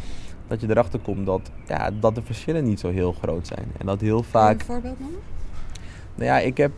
[0.46, 3.72] dat je erachter komt dat, ja, dat de verschillen niet zo heel groot zijn.
[3.78, 5.20] En dat heel Kun je vaak een voorbeeld noemen?
[6.14, 6.72] nou ja, ik heb,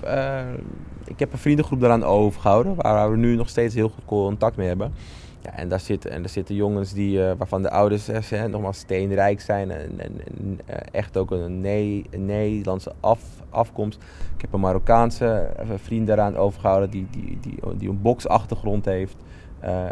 [1.04, 4.68] ik heb een vriendengroep daaraan overgehouden, waar we nu nog steeds heel goed contact mee
[4.68, 4.92] hebben.
[5.42, 8.78] Ja, en, daar zitten, en daar zitten jongens die, eh, waarvan de ouders eh, nogmaals
[8.78, 10.20] steenrijk zijn en, en,
[10.66, 11.64] eh, echt ook een,
[12.10, 13.98] een Nederlandse af, afkomst.
[14.34, 15.50] Ik heb een Marokkaanse
[15.82, 19.16] vriend daaraan overgehouden die, die, die, die een boksachtergrond heeft.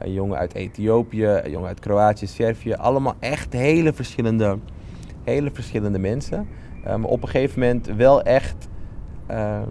[0.01, 2.73] Een jongen uit Ethiopië, een jongen uit Kroatië, Servië.
[2.75, 4.59] Allemaal echt hele verschillende,
[5.25, 6.49] hele verschillende mensen.
[6.85, 8.69] Maar op een gegeven moment wel echt
[9.29, 9.69] Ehm,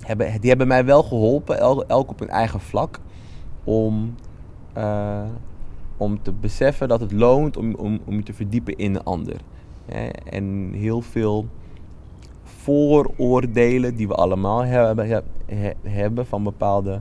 [0.00, 2.98] hebben, die hebben mij wel geholpen, el- elk op hun eigen vlak,
[3.64, 4.14] om,
[4.72, 5.22] eh,
[5.96, 9.36] om te beseffen dat het loont om, om, om je te verdiepen in een ander.
[9.86, 11.46] Hè, En heel veel
[12.44, 17.00] vooroordelen die we allemaal hebben, he- he- hebben van bepaalde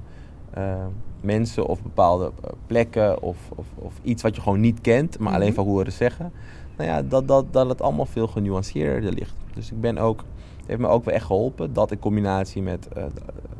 [0.54, 0.86] eh,
[1.22, 5.34] mensen of bepaalde eh, plekken of, of, of iets wat je gewoon niet kent, maar
[5.34, 5.56] alleen Mhm.
[5.56, 6.32] van horen zeggen.
[6.78, 9.34] Nou ja, dat, dat, dat het allemaal veel genuanceerder ligt.
[9.54, 10.24] Dus ik ben ook,
[10.58, 13.08] het heeft me ook wel echt geholpen dat in combinatie met de,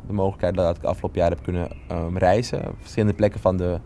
[0.06, 3.56] de mogelijkheid dat ik de afgelopen jaar heb kunnen ehm, reizen, op verschillende plekken van
[3.56, 3.78] de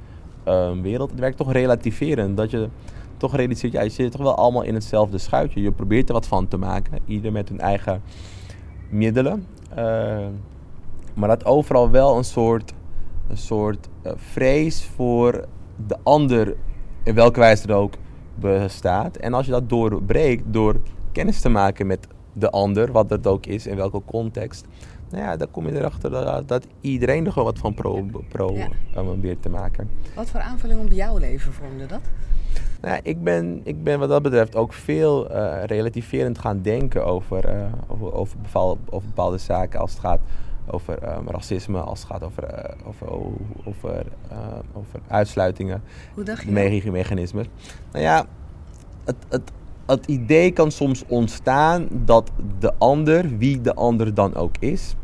[0.83, 2.37] wereld, het werkt toch relativerend.
[2.37, 2.69] Dat je
[3.17, 5.61] toch realiseert, je zit toch wel allemaal in hetzelfde schuitje.
[5.61, 8.03] Je probeert er wat van te maken, ieder met hun eigen
[8.89, 9.47] middelen.
[9.75, 10.27] Eh,
[11.15, 12.73] maar dat overal wel een soort,
[13.29, 15.45] een soort eh, vrees voor
[15.87, 16.57] de ander,
[17.03, 17.95] in welke wijze er ook
[18.35, 19.17] bestaat.
[19.17, 20.81] En als je dat doorbreekt door
[21.13, 24.67] kennis te maken met de ander, wat dat ook is, in welke context.
[25.11, 28.53] Nou ja, dan kom je erachter dat, dat iedereen er gewoon wat van pro, pro
[28.55, 28.69] Ja.
[28.95, 29.91] eh, probeert te maken.
[30.15, 32.01] Wat voor aanvulling op jouw leven vormde dat?
[32.81, 37.07] Nou, ja, ik, ben, ik ben wat dat betreft ook veel eh, relativerend gaan denken
[37.07, 39.81] over, eh, over, over, bepaalde, over bepaalde zaken.
[39.81, 40.21] Als het gaat
[40.67, 43.07] over racisme, als het gaat over, eh, over,
[43.65, 44.37] over, eh,
[44.73, 45.83] over uitsluitingen,
[46.15, 46.85] Hoe dacht je de dat?
[46.85, 47.47] me- mechanismes.
[47.93, 48.27] Nou ja,
[49.05, 49.51] het, het,
[49.87, 54.95] het idee kan soms ontstaan dat de ander, wie de ander dan ook is,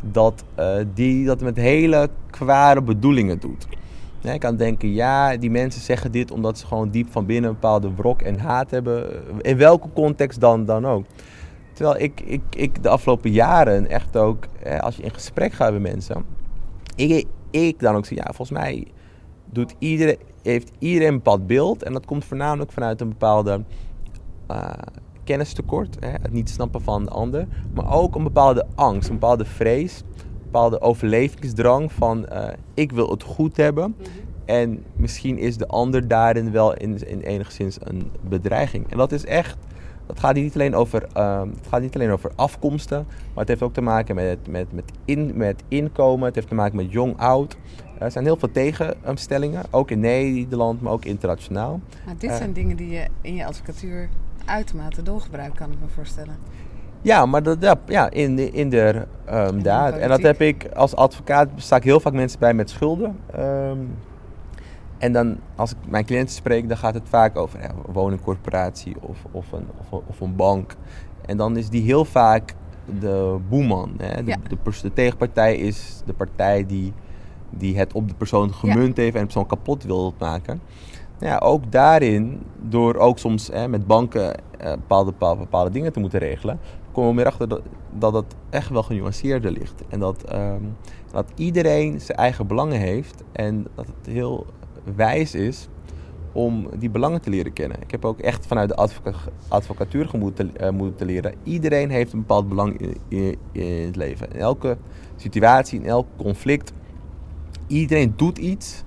[0.00, 3.66] dat eh, die dat met hele kwade bedoelingen doet.
[4.22, 7.56] Ik kan denken, ja, die mensen zeggen dit omdat ze gewoon diep van binnen een
[7.60, 9.06] bepaalde wrok en haat hebben.
[9.42, 11.04] In welke context dan, dan ook.
[11.72, 15.72] Terwijl ik, ik, ik de afgelopen jaren echt ook, eh, als je in gesprek gaat
[15.72, 16.24] met mensen,
[16.96, 18.86] ik, ik dan ook zie, ja, volgens mij
[19.44, 21.82] doet iedereen, heeft iedereen een bepaald beeld.
[21.82, 23.64] En dat komt voornamelijk vanuit een bepaalde
[24.48, 24.70] eh,
[25.24, 27.46] kennistekort, hè, het niet snappen van de ander.
[27.74, 33.10] Maar ook een bepaalde angst, een bepaalde vrees, een bepaalde overlevingsdrang van eh, ik wil
[33.10, 33.96] het goed hebben.
[34.44, 38.90] En misschien is de ander daarin wel in, in enigszins een bedreiging.
[38.90, 39.56] En dat is echt,
[40.06, 43.62] dat gaat niet alleen over, ehm, het gaat niet alleen over afkomsten, maar het heeft
[43.62, 47.56] ook te maken met, met, met, in, met inkomen, het heeft te maken met jong-oud.
[47.98, 51.80] Er zijn heel veel tegenstellingen, ook in Nederland, maar ook internationaal.
[52.06, 52.36] Maar dit Eh.
[52.36, 54.08] zijn dingen die je in je advocatuur
[54.48, 56.36] uitermate doorgebruikt, kan ik me voorstellen.
[57.02, 59.94] Ja, maar dat, ja, ja, in, de- in de, ehm, daad.
[59.96, 63.18] En dat heb ik als advocaat, sta ik heel vaak mensen bij met schulden.
[63.32, 63.78] Ehm,
[64.98, 68.96] en dan, als ik mijn cliënten spreek, dan gaat het vaak over ja, een woningcorporatie
[69.00, 70.74] of, of, een, of, of een bank.
[71.26, 72.54] En dan is die heel vaak
[73.00, 73.94] de boeman.
[73.98, 74.24] Hè?
[74.24, 74.36] De, Ja.
[74.48, 76.92] de, pers- de tegenpartij is de partij die,
[77.50, 80.60] die het op de persoon gemunt heeft en de persoon kapot wil maken.
[81.20, 86.18] Ja, ook daarin, door ook soms hè, met banken eh, bepaalde, bepaalde, dingen te moeten
[86.18, 86.60] regelen,
[86.92, 87.62] komen we meer achter dat,
[88.12, 89.82] dat echt wel genuanceerder ligt.
[89.88, 90.62] En dat, ehm,
[91.12, 94.46] dat iedereen zijn eigen belangen heeft en dat het heel
[94.96, 95.68] wijs is
[96.32, 97.80] om die belangen te leren kennen.
[97.82, 99.12] Ik heb ook echt vanuit de advoca
[99.48, 101.34] advocatuur moeten, uh, moeten leren.
[101.42, 104.32] Iedereen heeft een bepaald belang in, in, in, het leven.
[104.32, 104.76] In elke
[105.16, 106.72] situatie, in elk conflict.
[107.66, 108.84] Iedereen doet iets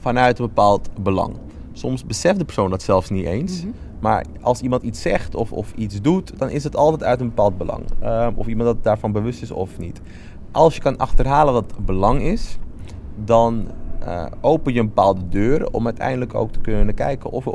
[0.00, 1.36] vanuit een bepaald belang.
[1.78, 3.62] Soms beseft de persoon dat zelfs niet eens.
[3.62, 3.74] Mm -hmm.
[4.00, 7.28] Maar als iemand iets zegt of, of iets doet, dan is het altijd uit een
[7.28, 7.84] bepaald belang.
[8.02, 10.00] Uh, of iemand dat daarvan bewust is of niet.
[10.52, 12.58] Als je kan achterhalen wat belang is,
[13.24, 13.66] dan
[14.06, 17.46] uh, open je een bepaalde deur om uiteindelijk ook te kunnen kijken of,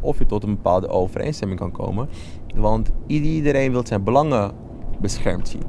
[0.00, 2.08] of je tot een bepaalde overeenstemming kan komen.
[2.54, 4.52] Want iedereen wil zijn belangen
[5.00, 5.62] beschermd zien.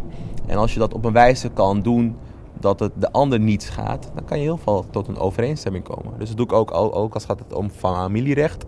[0.47, 2.15] En als je dat op een wijze kan doen
[2.61, 6.19] dat het de ander niets gaat, dan kan je heel veel tot een overeenstemming komen.
[6.19, 8.65] Dus dat doe ik ook, ook als het gaat om familierecht.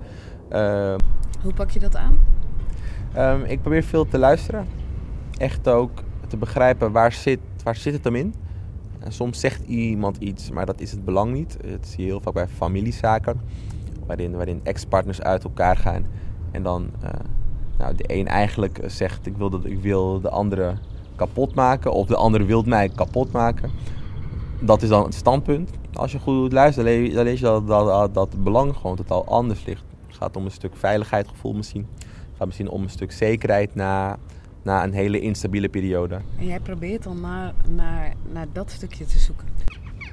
[0.51, 0.95] Uh,
[1.41, 2.17] Hoe pak je dat aan?
[3.17, 4.67] Um, ik probeer veel te luisteren.
[5.37, 5.91] Echt ook
[6.27, 8.33] te begrijpen waar zit, waar zit het hem in.
[8.99, 11.57] En soms zegt iemand iets, maar dat is het belang niet.
[11.61, 13.41] Dat zie je heel vaak bij familiezaken,
[14.05, 16.05] waarin, waarin ex-partners uit elkaar gaan.
[16.51, 17.09] En dan uh,
[17.77, 20.75] nou, de een eigenlijk zegt: ik wil, dat, ik wil de andere
[21.15, 23.71] kapot maken, of de andere wil mij kapot maken.
[24.59, 25.69] Dat is dan het standpunt.
[25.93, 29.65] Als je goed luistert, dan lees je dat, dat, dat het belang gewoon totaal anders
[29.65, 29.83] ligt.
[30.07, 31.87] Het gaat om een stuk veiligheidsgevoel misschien.
[31.99, 34.17] Het gaat misschien om een stuk zekerheid na
[34.63, 36.21] na een hele instabiele periode.
[36.39, 39.47] En jij probeert dan naar, naar, naar dat stukje te zoeken?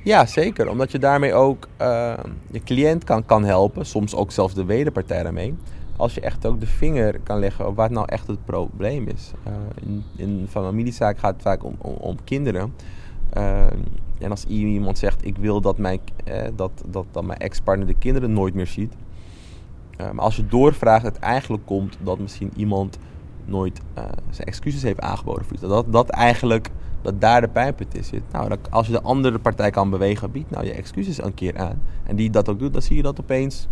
[0.05, 0.69] Ja, zeker.
[0.69, 2.19] Omdat je daarmee ook uh,
[2.51, 3.87] je cliënt kan, kan helpen.
[3.87, 5.55] Soms ook zelfs de wederpartij daarmee.
[6.01, 9.33] Als je echt ook de vinger kan leggen op wat nou echt het probleem is.
[9.47, 9.53] Uh,
[9.87, 12.75] in, in familiezaak gaat het vaak om, om, kinderen.
[13.37, 13.67] Uh,
[14.19, 16.01] en als iemand zegt, ik wil dat mijn,
[16.57, 18.95] dat, dat, dat mijn ex-partner de kinderen nooit meer ziet.
[19.97, 22.99] maar als je doorvraagt, het eigenlijk komt dat misschien iemand
[23.45, 23.81] nooit
[24.31, 25.63] zijn excuses heeft aangeboden voor iets.
[25.63, 26.71] Dat, dat eigenlijk,
[27.03, 28.23] dat daar de pijnpunt in zit.
[28.33, 31.59] Nou, dat, als je de andere partij kan bewegen, biedt nou je excuses een keer
[31.59, 31.83] aan.
[32.05, 33.69] En die dat ook doet, dan zie je dat opeens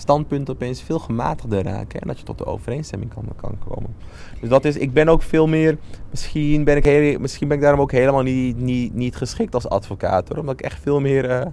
[0.00, 2.00] standpunten opeens veel gematigder raken.
[2.00, 3.94] En dat je tot de overeenstemming kan, kan komen.
[4.40, 5.78] Dus dat is, ik ben ook veel meer,
[6.10, 9.68] misschien ben ik, heel, misschien ben ik daarom ook helemaal niet, niet, niet geschikt als
[9.68, 10.28] advocaat.
[10.28, 11.46] Hoor, omdat ik echt veel meer, uh,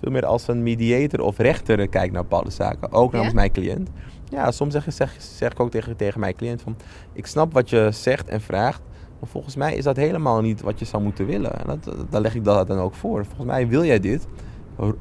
[0.00, 2.92] veel meer als een mediator of rechter kijk naar bepaalde zaken.
[2.92, 3.38] Ook namens ja?
[3.38, 3.90] mijn cliënt.
[4.28, 6.76] Ja, soms zeg, zeg, zeg ik ook tegen, tegen mijn cliënt van...
[7.12, 8.80] Ik snap wat je zegt en vraagt.
[9.20, 11.52] Maar volgens mij is dat helemaal niet wat je zou moeten willen.
[11.58, 13.24] En dat, daar leg ik dat dan ook voor.
[13.24, 14.26] Volgens mij wil jij dit.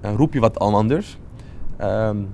[0.02, 1.18] Roep je wat anders.
[1.82, 2.30] Um,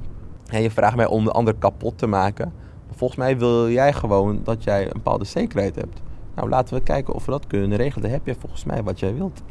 [0.50, 2.54] en je vraagt mij om de ander kapot te maken.
[2.96, 6.02] Volgens mij wil jij gewoon dat jij een bepaalde zekerheid hebt.
[6.36, 8.02] Nou, laten we kijken of we dat kunnen regelen.
[8.02, 9.42] Dan heb je volgens mij wat jij wilt.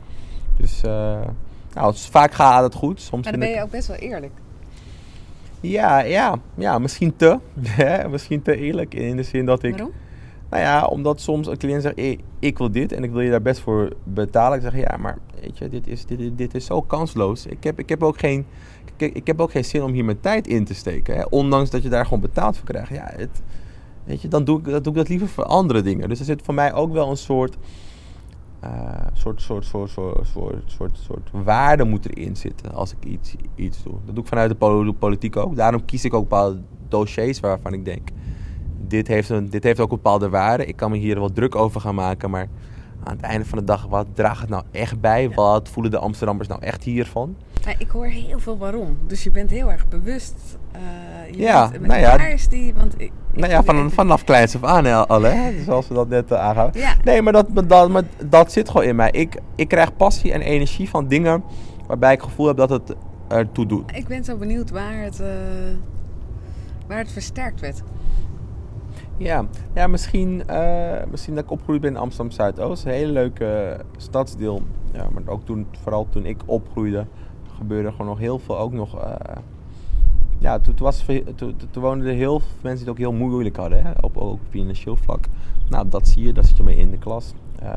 [0.57, 1.21] Dus uh,
[1.75, 3.01] nou, vaak gaat het goed.
[3.01, 4.33] Soms maar dan ben je ook best wel eerlijk.
[5.61, 7.39] Ja, ja, ja, misschien te.
[8.11, 9.73] misschien te eerlijk in de zin dat ik.
[9.73, 9.93] Waarom?
[10.51, 13.31] Nou ja, omdat soms een cliënt zegt: hey, ik wil dit en ik wil je
[13.31, 14.57] daar best voor betalen.
[14.57, 17.47] Ik zeg ja, maar weet je, dit is, dit, dit is zo kansloos.
[17.47, 18.47] Ik heb, ik, heb ook geen,
[18.97, 21.17] ik, ik heb ook geen zin om hier mijn tijd in te steken.
[21.17, 21.25] Hè?
[21.25, 22.91] Ondanks dat je daar gewoon betaald voor krijgt.
[22.91, 23.43] Ja, het,
[24.05, 26.09] weet je, dan doe, ik, dan doe ik dat liever voor andere dingen.
[26.09, 27.57] Dus er zit voor mij ook wel een soort
[28.65, 33.35] uh, soort, soort, soort, soort, soort, soort, soort waarde moet erin zitten als ik iets,
[33.55, 33.95] iets doe.
[34.05, 35.57] Dat doe ik vanuit de politiek ook.
[35.57, 38.09] Daarom kies ik ook bepaalde dossiers waarvan ik denk...
[38.89, 40.67] Dit heeft, een, dit heeft ook een bepaalde waarde.
[40.67, 42.49] Ik kan me hier wel druk over gaan maken, maar
[43.07, 45.31] aan het einde van de dag, wat draagt het nou echt bij?
[45.31, 47.37] Wat voelen de Amsterdammers nou echt hiervan?
[47.79, 48.99] ik hoor heel veel waarom.
[49.07, 50.35] Dus je bent heel erg bewust.
[50.77, 50.81] Uh,
[51.31, 52.17] je ja, bent, nou ja.
[52.17, 52.75] Waar is die?
[52.75, 55.53] Want ik, nou ja, van, vanaf kleins af aan al, hè?
[55.67, 56.81] Zoals we dat net uh, aangaven.
[56.81, 56.95] Ja.
[57.05, 59.11] Nee, maar dat, dat, maar dat zit gewoon in mij.
[59.11, 61.43] Ik, ik krijg passie en energie van dingen
[61.87, 62.95] waarbij ik het gevoel heb dat het
[63.29, 63.97] ertoe doet.
[63.97, 65.27] Ik ben zo benieuwd waar het, uh,
[66.87, 67.83] waar het versterkt werd.
[69.17, 72.85] Ja, ja misschien, uh, misschien dat ik opgegroeid ben in Amsterdam Zuidoost.
[72.85, 74.63] Een hele leuke stadsdeel.
[74.93, 77.07] Ja, maar ook toen, vooral toen ik opgroeide,
[77.57, 78.59] gebeurde gewoon nog heel veel.
[78.59, 79.05] Ook nog.
[79.05, 79.15] Uh,
[80.39, 83.57] ja, toen, was, toen, toen woonden er heel veel mensen die het ook heel moeilijk
[83.57, 83.83] hadden.
[83.83, 85.25] Hè, op ook financieel vlak.
[85.69, 87.33] Nou, dat zie je, daar zit je mee in de klas.
[87.63, 87.73] Uh,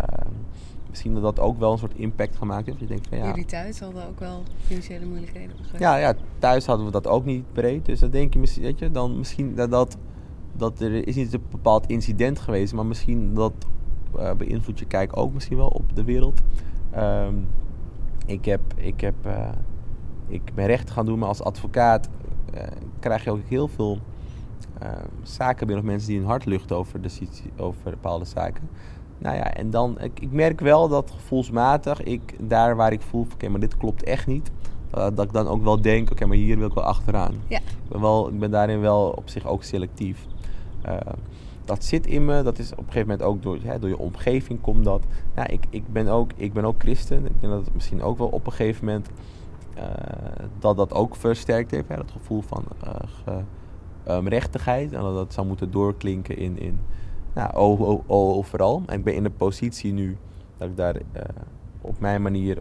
[0.89, 2.80] misschien dat dat ook wel een soort impact gemaakt heeft.
[2.80, 5.56] Je denkt van, ja, Jullie thuis hadden ook wel financiële moeilijkheden?
[5.78, 7.86] Ja, ja, thuis hadden we dat ook niet breed.
[7.86, 9.97] Dus dan denk je, weet je dan misschien dat dat
[10.60, 13.54] dat er is niet een bepaald incident geweest, maar misschien dat
[14.15, 16.41] uh, beïnvloedt je kijk ook misschien wel op de wereld.
[16.98, 17.48] Um,
[18.26, 19.50] ik, heb, ik, heb, uh,
[20.28, 22.10] ik ben recht gaan doen, maar als advocaat
[22.54, 22.62] uh,
[23.00, 24.00] krijg je ook heel veel
[25.24, 27.10] zaken binnen of mensen die hun hart luchten over, de,
[27.58, 28.69] over bepaalde zaken.
[29.17, 33.22] Nou ja, en dan, ik, ik merk wel dat gevoelsmatig, ik, daar waar ik voel,
[33.22, 34.52] oké, okay, maar dit klopt echt niet,
[34.89, 37.36] dat ik dan ook wel denk, oké, okay, maar hier wil ik wel achteraan.
[37.48, 37.58] Ja.
[37.58, 40.26] Ik, ben wel, ik ben daarin wel op zich ook selectief.
[40.86, 40.98] Uh,
[41.65, 42.44] dat zit in me.
[42.44, 45.04] Dat is op een gegeven moment ook door, hè, door je omgeving komt dat.
[45.46, 47.26] Ik, ik, ben ook, ik ben ook christen.
[47.26, 49.10] Ik denk dat het misschien ook wel op een gegeven moment
[49.74, 49.84] eh,
[50.60, 51.88] dat dat ook versterkt heeft.
[51.88, 53.36] Hè, dat gevoel van eh,
[54.04, 54.94] ehm, rechtigheid.
[54.94, 56.80] En dat dat zou moeten doorklinken in, in
[57.34, 57.54] nou,
[58.08, 58.84] overal.
[58.86, 60.18] En ik ben in de positie nu
[60.58, 61.24] dat ik daar eh,
[61.82, 62.58] op mijn manier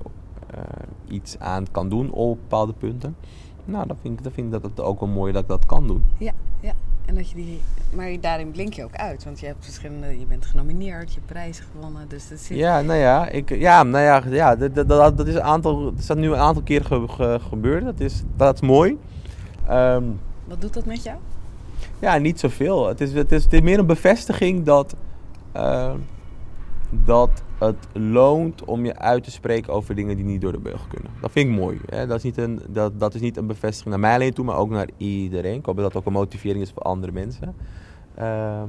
[0.50, 0.60] eh,
[1.08, 3.16] iets aan kan doen op bepaalde punten.
[3.64, 5.66] Nou, dan vind ik, dan vind ik dat het ook wel mooi dat ik dat
[5.66, 6.04] kan doen.
[6.18, 6.72] Ja, ja.
[7.08, 7.60] En dat je die,
[7.92, 11.26] maar daarin blink je ook uit, want je hebt verschillende, je bent genomineerd, je hebt
[11.26, 12.56] prijzen gewonnen, dus dat zit.
[12.56, 15.98] Ja, nou ja, ik, ja, nou ja, ja dat, dat, dat, is, een aantal, dat
[15.98, 17.84] is nu een aantal keer ge- ge- gebeurd.
[17.84, 18.98] Dat is, dat is mooi.
[19.68, 20.02] Ehm,
[20.44, 21.16] Wat doet dat met jou?
[21.98, 22.86] ja, niet zoveel.
[22.88, 24.94] Het is, het, is, het is meer een bevestiging dat,
[25.52, 25.92] eh,
[26.90, 30.86] dat het loont om je uit te spreken over dingen die niet door de beugel
[30.88, 31.10] kunnen.
[31.20, 31.80] Dat vind ik mooi.
[31.86, 32.06] Hè?
[32.06, 34.56] Dat, is niet een, dat, dat is niet een bevestiging naar mij alleen toe, maar
[34.56, 35.58] ook naar iedereen.
[35.58, 37.54] Ik hoop dat dat ook een motivering is voor andere mensen.
[38.14, 38.68] Ehm,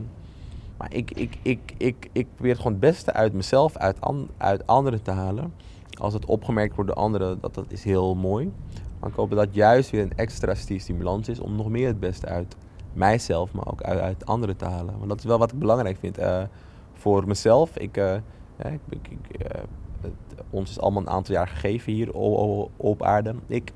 [0.78, 3.98] maar ik, ik, ik, ik, ik probeer gewoon het beste uit mezelf, uit,
[4.38, 5.54] uit anderen te halen.
[6.00, 8.52] Als het opgemerkt wordt door anderen, dat, dat is heel mooi.
[9.00, 12.00] Maar ik hoop dat juist weer een extra sti- stimulans is om nog meer het
[12.00, 12.56] beste uit
[12.94, 14.96] mijzelf, maar ook uit, uit anderen te halen.
[14.98, 16.18] Want dat is wel wat ik belangrijk vind.
[16.18, 16.44] eh,
[16.94, 18.16] voor mezelf, ik, eh,
[18.64, 19.62] ja, ik, ik, ik, eh,
[20.02, 20.12] het-
[20.50, 23.36] ons is allemaal een aantal jaar gegeven hier o- o- op aarde.
[23.48, 23.72] Ik,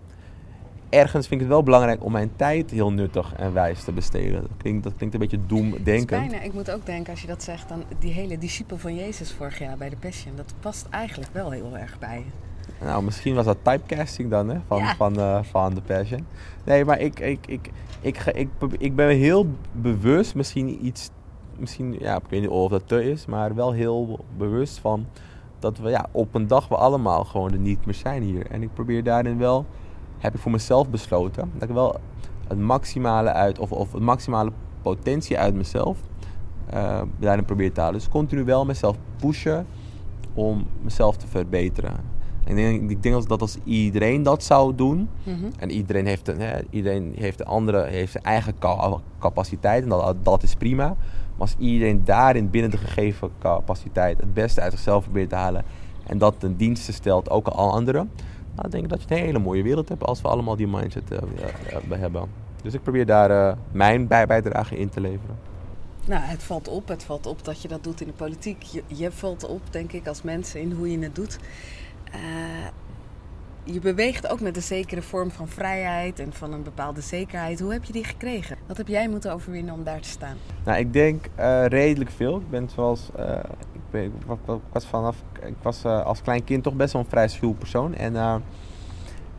[0.89, 4.41] ergens vind ik het wel belangrijk om mijn tijd heel nuttig en wijs te besteden.
[4.41, 6.29] Dat klinkt, dat klinkt een beetje doemdenkend.
[6.29, 9.31] bijna, ik moet ook denken, als je dat zegt, dan die hele discipel van Jezus
[9.33, 12.85] vorig jaar bij de Passion, dat past eigenlijk wel heel erg bij je.
[12.85, 14.95] Nou, misschien was dat typecasting dan, hè, van, Ja.
[14.95, 16.25] van, eh, van The Passion.
[16.63, 17.69] Nee, maar ik, ik, ik,
[18.01, 21.09] ik, ik, probeer- ik ben heel bewust, misschien iets,
[21.57, 25.05] misschien, ja, ik weet niet of dat te is, maar wel heel bewust van
[25.59, 28.47] dat we, ja, op een dag we allemaal gewoon er niet meer zijn hier.
[28.47, 29.65] En ik probeer daarin wel,
[30.17, 31.95] heb ik voor mezelf besloten, dat ik wel
[32.47, 35.97] het maximale uit, of, of het maximale potentie uit mezelf
[36.69, 37.99] eh, daarin probeer te halen.
[37.99, 39.65] Dus continu wel mezelf pushen
[40.33, 42.11] om mezelf te verbeteren.
[42.43, 45.09] En ik denk, ik denk dat als iedereen dat zou doen,
[45.57, 48.53] en iedereen heeft, een, hè, iedereen heeft een andere, heeft zijn eigen
[49.19, 50.95] capaciteit en dat, dat is prima.
[51.33, 55.63] Maar als iedereen daarin binnen de gegeven capaciteit het beste uit zichzelf probeert te halen
[56.07, 58.11] en dat ten dienste stelt ook aan anderen,
[58.55, 61.11] dan denk ik dat je een hele mooie wereld hebt als we allemaal die mindset
[61.11, 61.19] eh,
[61.89, 62.29] hebben.
[62.61, 65.37] Dus ik probeer daar mijn bij bijdrage in te leveren.
[66.05, 66.87] Nou, het valt op.
[66.87, 68.61] Het valt op dat je dat doet in de politiek.
[68.61, 71.39] Je, je valt op, denk ik, als mensen in hoe je het doet.
[73.65, 77.59] Je beweegt ook met een zekere vorm van vrijheid en van een bepaalde zekerheid.
[77.59, 78.57] Hoe heb je die gekregen?
[78.67, 80.37] Wat heb jij moeten overwinnen om daar te staan?
[80.65, 82.37] Nou, ik denk eh, redelijk veel.
[82.37, 83.09] Ik ben zoals.
[83.15, 83.39] eh,
[83.73, 84.13] ik, ben,
[84.71, 85.23] was vanaf.
[85.45, 87.93] Ik was eh, als klein kind toch best wel een vrij schuw persoon.
[87.95, 88.43] En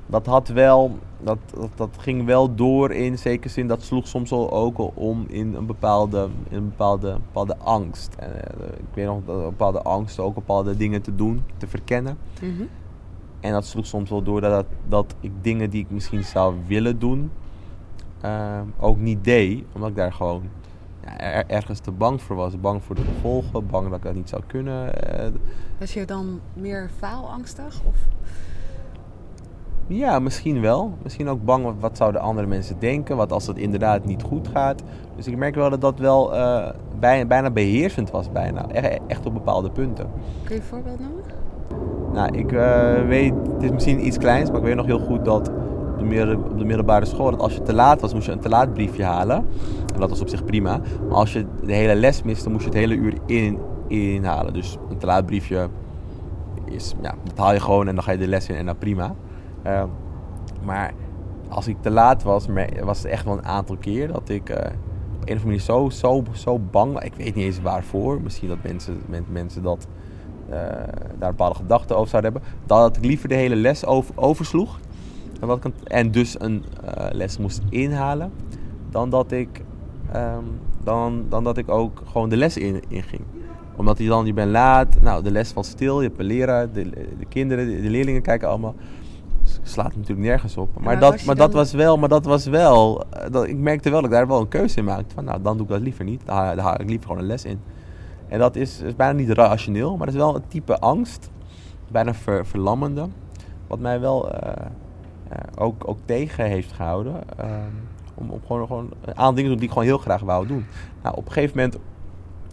[0.06, 0.98] dat had wel.
[1.20, 3.66] Dat, dat, dat ging wel door in zekere zin.
[3.66, 8.14] Dat sloeg soms wel ook al om in een bepaalde, in een bepaalde, bepaalde angst.
[8.18, 8.30] En,
[8.76, 12.18] ik weet nog dat een bepaalde angst ook bepaalde dingen te doen, te verkennen.
[13.44, 16.54] En dat sloeg soms wel door dat, dat, dat ik dingen die ik misschien zou
[16.66, 17.30] willen doen,
[18.20, 19.64] eh, ook niet deed.
[19.72, 20.42] Omdat ik daar gewoon
[21.02, 22.60] ja, er- ergens te bang voor was.
[22.60, 25.02] Bang voor de gevolgen, bang dat ik dat niet zou kunnen.
[25.18, 25.30] eh,
[25.78, 27.80] Was je dan meer faalangstig?
[27.86, 27.96] Of?
[29.86, 30.98] ja, misschien wel.
[31.02, 33.16] Misschien ook bang, wat, wat zouden andere mensen denken?
[33.16, 34.82] Wat als het inderdaad niet goed gaat?
[35.16, 38.32] Dus ik merk wel dat dat wel eh, bijna, bijna beheersend was.
[38.32, 38.68] Bijna.
[38.68, 40.10] Echt, echt op bepaalde punten.
[40.44, 41.22] Kun je een voorbeeld noemen?
[42.12, 45.24] Nou, ik eh, weet, het is misschien iets kleins, maar ik weet nog heel goed
[45.24, 45.50] dat
[45.98, 48.38] op de, op de middelbare school, dat als je te laat was, moest je een
[48.38, 49.36] te laat briefje halen.
[49.94, 50.80] En dat was op zich prima.
[51.08, 54.52] Maar als je de hele les miste, moest je het hele uur in, inhalen.
[54.52, 55.68] Dus een te laat briefje
[56.64, 58.78] is, ja, dat haal je gewoon en dan ga je de les in en dan
[58.78, 59.14] prima.
[59.62, 59.84] Eh,
[60.64, 60.92] maar
[61.48, 62.46] als ik te laat was,
[62.84, 65.60] was het echt wel een aantal keer dat ik eh, op een of andere manier
[65.60, 68.20] zo, zo, zo bang Ik weet niet eens waarvoor.
[68.22, 69.86] Misschien dat mensen, men- mensen dat
[71.18, 72.50] daar bepaalde gedachten over zouden hebben.
[72.66, 74.78] Dat ik liever de hele les over, oversloeg.
[75.40, 78.32] En, ik een- en dus een eh, les moest inhalen.
[78.90, 79.62] Dan dat ik,
[80.12, 80.42] ehm,
[80.84, 83.22] dan, dan dat ik ook gewoon de les in, inging.
[83.76, 86.72] Omdat je dan, je bent laat, nou de les valt stil, je hebt een leraar,
[86.72, 88.74] de, de kinderen, de, de leerlingen kijken allemaal.
[89.42, 90.68] Dus slaat natuurlijk nergens op.
[90.80, 94.00] Maar, dat, maar dat was wel, maar dat was wel, eh, dat, ik merkte wel
[94.00, 95.14] dat ik daar wel een keuze in maakte.
[95.14, 96.22] Van nou, dan doe ik dat liever niet.
[96.24, 97.60] Dan haal ik liever gewoon een les in.
[98.34, 101.30] En dat is, is bijna niet rationeel, maar dat is wel een type angst.
[101.90, 103.08] Bijna ver, verlammende.
[103.66, 104.66] Wat mij wel eh,
[105.28, 107.22] eh, ook, ook tegen heeft gehouden.
[107.36, 107.70] ehm,
[108.14, 110.46] om, om gewoon, gewoon een aantal dingen te doen die ik gewoon heel graag wou
[110.46, 110.66] doen.
[111.02, 111.78] Nou, op een gegeven moment,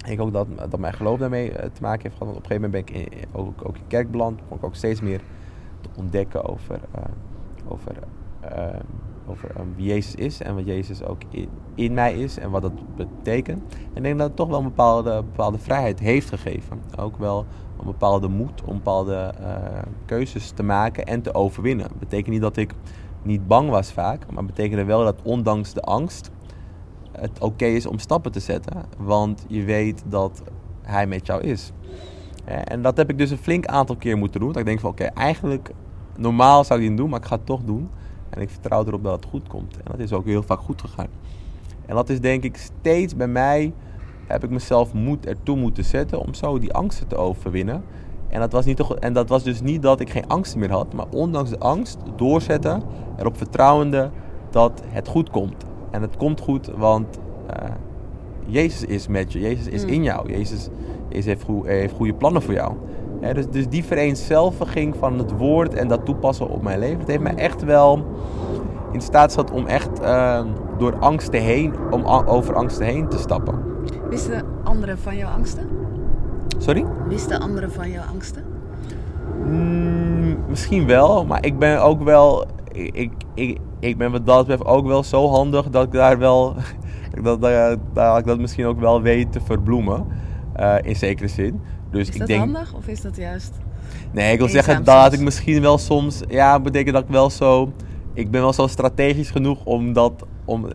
[0.06, 2.34] ik ook dat, dat mijn geloof daarmee eh, te maken heeft gehad.
[2.34, 4.40] Want op een gegeven moment ben ik ook, ook in kerk beland.
[4.48, 5.22] Vond ik ook steeds meer
[5.82, 6.80] te ontdekken over,
[7.68, 7.92] over
[8.40, 8.80] eh,
[9.28, 11.22] over ehm, wie Jezus is en wat Jezus ook
[11.76, 13.62] in, mij is en wat dat betekent.
[13.74, 16.82] En ik denk dat het toch wel een bepaalde, bepaalde vrijheid heeft gegeven.
[16.98, 17.46] Ook wel
[17.80, 19.56] een bepaalde moed om bepaalde eh,
[20.06, 21.88] keuzes te maken en te overwinnen.
[21.88, 22.74] Dat betekent niet dat ik
[23.22, 26.32] niet bang was vaak, maar betekende wel dat ondanks de angst
[27.12, 28.86] het oké is om stappen te zetten.
[28.98, 30.42] Want je weet dat
[30.82, 31.72] hij met jou is.
[32.46, 34.50] En dat heb ik dus een flink aantal keer moeten doen.
[34.50, 35.72] Dat ik denk van oké, eigenlijk
[36.18, 37.90] normaal zou ik die doen, maar ik ga het toch doen.
[38.32, 39.78] En ik vertrouw erop dat het goed komt.
[39.78, 41.08] En dat is ook heel vaak goed gegaan.
[41.86, 43.74] En dat is denk ik steeds bij mij
[44.28, 47.84] heb ik mezelf moed ertoe moeten zetten om zo die angsten te overwinnen.
[48.30, 50.72] En dat, was niet toch, en dat was dus niet dat ik geen angst meer
[50.72, 52.84] had, maar ondanks de angst doorzetten,
[53.18, 54.10] erop vertrouwende
[54.50, 55.66] dat het goed komt.
[55.90, 57.20] En het komt goed, want
[57.50, 57.70] uh,
[58.46, 60.70] Jezus is met je, Jezus is in jou, Jezus,
[61.10, 62.74] Jezus heeft, heeft goede plannen voor jou.
[63.22, 67.22] Dus, dus die vereenzelviging van het woord en dat toepassen op mijn leven, het heeft
[67.22, 68.06] mij echt wel
[68.92, 70.42] in staat gesteld om echt uh,
[70.78, 73.56] door angsten heen, om over angsten heen te stappen.
[74.10, 75.68] Wisten anderen van jouw angsten?
[76.58, 76.86] Sorry?
[77.08, 78.44] Wisten anderen van jouw angsten?
[79.46, 82.46] Mm, misschien wel, maar ik ben ook wel.
[82.72, 86.56] Ik, ik, ik ben wat dat betreft ook wel zo handig dat ik daar wel.
[87.24, 90.06] dat, dat, dat ik dat misschien ook wel weet te verbloemen.
[90.60, 91.62] Uh, in zekere zin.
[91.92, 93.52] Dus is ik dat denk, handig of is dat juist.
[94.12, 96.20] Nee, ik wil zeggen dat ik misschien wel soms.
[96.28, 97.72] Ja, betekent dat ik wel zo.
[98.14, 100.26] Ik ben wel zo strategisch genoeg om dat.
[100.46, 100.68] Om,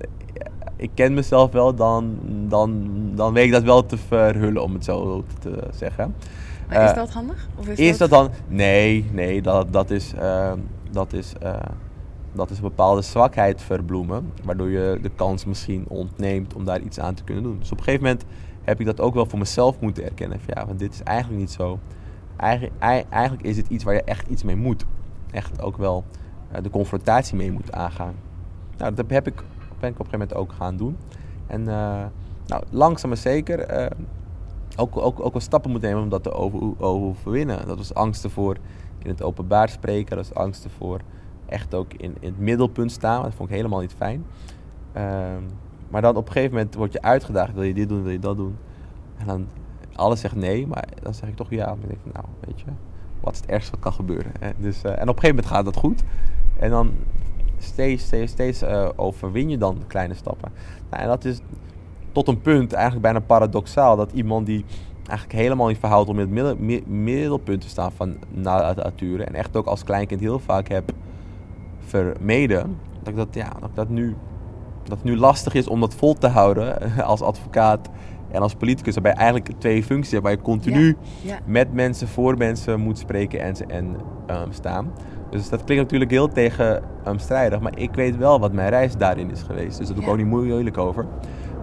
[0.77, 4.85] ik ken mezelf wel, dan, dan, dan weet ik dat wel te verhullen, om het
[4.85, 6.15] zo te zeggen.
[6.69, 7.49] Maar is Eh, dat handig?
[7.57, 8.31] Of is, Is dat dan?
[8.49, 10.53] Nee, nee, dat, dat, is, eh,
[10.91, 11.55] dat, is, eh,
[12.33, 14.33] dat is een bepaalde zwakheid verbloemen.
[14.45, 17.57] Waardoor je de kans misschien ontneemt om daar iets aan te kunnen doen.
[17.59, 18.25] Dus op een gegeven moment
[18.67, 20.41] heb ik dat ook wel voor mezelf moeten erkennen.
[20.41, 21.79] Van, ja, want dit is eigenlijk niet zo.
[22.37, 24.85] Eigen, ei- eigenlijk is het iets waar je echt iets mee moet.
[25.31, 26.05] Echt ook wel
[26.51, 28.15] eh, de confrontatie mee moet aangaan.
[28.77, 29.35] Nou, dat heb, heb ik,
[29.81, 30.97] ben ik op een gegeven moment ook gaan doen.
[31.47, 32.05] En eh,
[32.47, 33.91] nou, langzaam maar zeker eh,
[34.77, 37.67] ook, ook, ook wel stappen moeten nemen om dat te over, overwinnen.
[37.67, 38.57] Dat was angsten voor
[38.99, 40.17] in het openbaar spreken.
[40.17, 41.01] Dat was angsten voor
[41.47, 43.23] echt ook in, in het middelpunt staan.
[43.23, 44.25] Dat vond ik helemaal niet fijn.
[44.93, 45.43] Ehm,
[45.89, 47.55] maar dan op een gegeven moment word je uitgedaagd.
[47.55, 48.57] Wil je dit doen, wil je dat doen?
[49.17, 49.47] En dan
[49.95, 51.67] alles zegt nee, maar dan zeg ik toch ja.
[51.67, 52.67] Dan denk ik, nou, weet je,
[53.21, 54.33] wat is het ergste wat kan gebeuren?
[54.41, 54.51] hè?
[54.59, 56.03] Dus, eh, en op een gegeven moment gaat dat goed.
[56.59, 56.91] En dan
[57.59, 60.53] steeds, steeds, steeds eh, overwin je dan kleine stappen.
[60.91, 61.41] Nou, en dat is
[62.13, 63.97] tot een punt eigenlijk bijna paradoxaal.
[63.97, 64.65] Dat iemand die
[65.09, 69.21] eigenlijk helemaal niet verhoudt om in het middel- mi- middelpunt te staan van natuur.
[69.21, 70.93] En echt ook als kleinkind heel vaak heb
[71.79, 72.79] vermeden.
[72.99, 74.17] Dat ik dat, ja, dat, ik dat, nu,
[74.89, 77.89] dat het nu lastig is om dat vol te houden als advocaat
[78.31, 78.95] en als politicus.
[78.95, 80.23] Waarbij je eigenlijk twee functies hebt.
[80.23, 81.39] Waar je continu Ja.
[81.45, 84.93] met mensen, voor mensen moet spreken en, en ehm, staan.
[85.31, 87.61] Dus dat klinkt natuurlijk heel tegenstrijdig.
[87.61, 89.79] maar ik weet wel wat mijn reis daarin is geweest.
[89.79, 90.11] Dus daar doe ik Ja.
[90.11, 91.07] ook niet moeilijk over.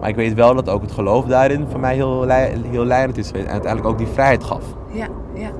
[0.00, 2.28] Maar ik weet wel dat ook het geloof daarin voor mij heel,
[2.70, 3.44] heel leidend is geweest.
[3.46, 4.64] En uiteindelijk ook die vrijheid gaf.
[4.92, 5.50] Ja, ja.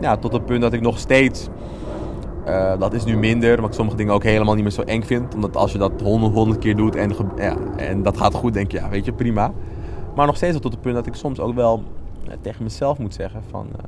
[0.00, 1.48] Ja, tot het punt dat ik nog steeds...
[2.44, 5.34] eh, dat is nu minder, ik sommige dingen ook helemaal niet meer zo eng vind.
[5.34, 8.70] Omdat als je dat honderd, honderd keer doet en, ja, en dat gaat goed, denk
[8.70, 9.52] je, ja, weet je, prima.
[10.14, 11.82] Maar nog steeds tot het punt dat ik soms ook wel
[12.26, 13.66] eh, tegen mezelf moet zeggen van...
[13.76, 13.84] eh,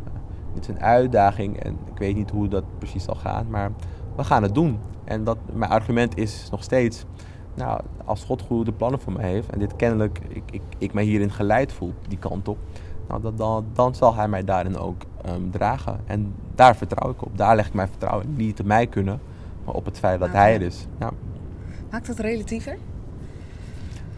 [0.55, 3.70] dit is een uitdaging en ik weet niet hoe dat precies zal gaan, maar
[4.16, 4.78] we gaan het doen.
[5.05, 7.05] En dat, mijn argument is nog steeds...
[7.57, 11.05] Nou, als God goede plannen voor mij heeft en dit kennelijk, ik, ik, ik mij
[11.05, 12.59] hierin geleid voel, die kant op,
[13.09, 16.00] nou, dat, dan, dan zal hij mij daarin ook ehm, dragen.
[16.06, 17.38] En daar vertrouw ik op.
[17.38, 18.36] Daar leg ik mijn vertrouwen.
[18.36, 19.20] Niet op mij kunnen,
[19.64, 20.86] maar op het feit dat hij er is.
[20.98, 21.10] Ja.
[21.90, 22.76] Maakt het relatiever?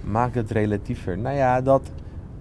[0.04, 1.18] Maak het relatiever.
[1.18, 1.90] Nou ja, dat.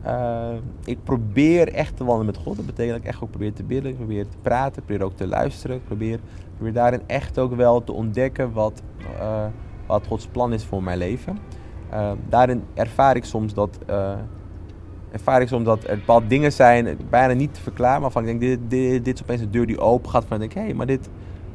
[0.01, 0.49] eh,
[0.85, 2.55] ik probeer echt te wandelen met God.
[2.55, 3.91] Dat betekent dat ik echt ook probeer te bidden.
[3.91, 4.81] Ik probeer te praten.
[4.81, 5.75] Ik probeer ook te luisteren.
[5.75, 6.19] Ik probeer,
[6.55, 8.81] probeer daarin echt ook wel te ontdekken wat,
[9.19, 9.45] eh,
[9.85, 11.37] wat Gods plan is voor mijn leven.
[11.89, 13.77] Eh, daarin ervaar ik soms dat.
[15.15, 18.27] Ervaar ik soms dat er bepaalde dingen zijn, bijna niet te verklaren, maar van ik
[18.27, 20.25] denk, dit, dit, dit is opeens een deur die open gaat.
[20.27, 21.09] Van ik denk, hé, hey, maar dit,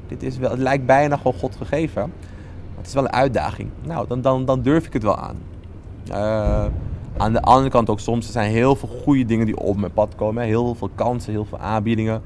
[0.08, 2.02] dit is wel, het lijkt bijna gewoon God gegeven.
[2.02, 3.70] Maar het is wel een uitdaging.
[3.82, 5.36] Nou, dan, dan, dan durf ik het wel aan.
[6.08, 6.66] Eh,
[7.16, 9.92] aan de andere kant ook soms, er zijn heel veel goede dingen die op mijn
[9.92, 10.42] pad komen.
[10.42, 10.48] hè.
[10.48, 12.22] Heel veel kansen, heel veel aanbiedingen.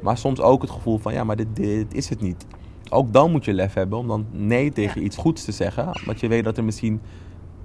[0.00, 2.46] Maar soms ook het gevoel van, ja, maar dit, dit is het niet.
[2.90, 5.06] Ook dan moet je lef hebben om dan nee tegen Ja.
[5.06, 6.00] iets goeds te zeggen.
[6.04, 7.00] Want je weet dat er misschien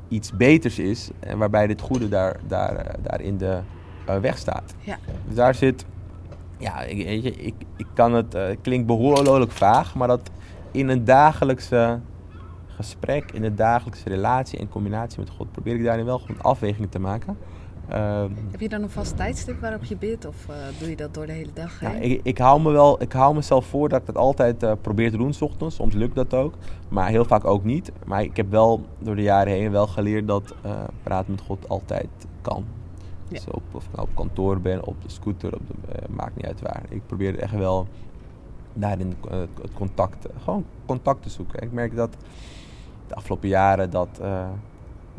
[0.10, 1.10] iets beters is.
[1.20, 3.60] En waarbij dit goede daar, daar, eh, daar in de
[4.06, 4.74] eh, weg staat.
[4.80, 4.98] Ja.
[5.26, 5.86] Dus daar zit,
[6.58, 10.30] ja, ik, weet je, ik, ik kan het, het klinkt behoorlijk vaag, maar dat
[10.72, 12.00] in een dagelijkse
[12.68, 16.90] gesprek, in een dagelijkse relatie en combinatie met God, probeer ik daarin wel gewoon afwegingen
[16.90, 17.38] te maken.
[17.90, 20.26] Ehm, Heb je dan een vast tijdstip waarop je bidt?
[20.26, 23.02] Of eh, doe je dat door de hele dag ja, ik, ik, hou me wel,
[23.02, 25.76] ik hou mezelf voor dat ik dat altijd eh, probeer te doen, s ochtends.
[25.76, 26.54] Soms lukt dat ook,
[26.88, 27.92] maar heel vaak ook niet.
[28.06, 30.72] Maar ik heb wel door de jaren heen wel geleerd dat eh,
[31.04, 32.08] praten met God altijd
[32.42, 32.66] kan.
[33.28, 33.36] Ja.
[33.36, 35.74] Dus op, of ik nou op kantoor ben, op de scooter, op de,
[36.10, 36.84] maakt niet uit waar.
[36.90, 37.88] Ik probeer echt wel
[38.74, 41.62] daarin het contact, gewoon contact te zoeken.
[41.62, 42.16] Ik merk dat
[43.08, 44.22] de afgelopen jaren dat,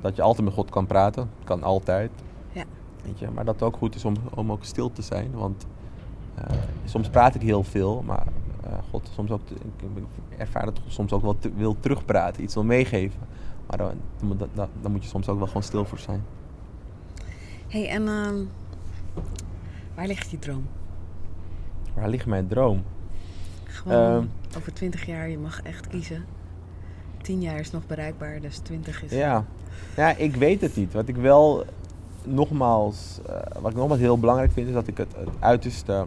[0.00, 1.30] dat je altijd met God kan praten.
[1.44, 2.10] Kan altijd.
[3.02, 3.08] Ja.
[3.08, 5.30] Weet je, maar dat het ook goed is om, om ook stil te zijn.
[5.32, 5.66] Want
[6.34, 8.26] eh, soms praat ik heel veel, maar
[8.64, 9.88] eh, God soms ook, ik
[10.36, 13.20] ervaar dat God soms ook wel te- wil terugpraten, iets wil meegeven.
[13.66, 16.22] Maar dan, dan, moet- dan, dan moet je soms ook wel gewoon stil voor zijn.
[17.68, 18.36] hey, en ehm,
[19.94, 20.66] waar ligt je droom?
[21.94, 22.82] Waar ligt mijn droom?
[23.64, 24.24] Gewoon Ehm.
[24.56, 26.24] over 20 jaar, je mag echt kiezen.
[27.22, 29.10] 10 jaar is nog bereikbaar, dus 20 is.
[29.10, 29.44] Ja.
[29.96, 30.92] ja, ik weet het niet.
[30.92, 31.64] Wat ik wel
[32.26, 36.06] nogmaals, eh, wat ik nogmaals heel belangrijk vind, is dat ik het, het uiterste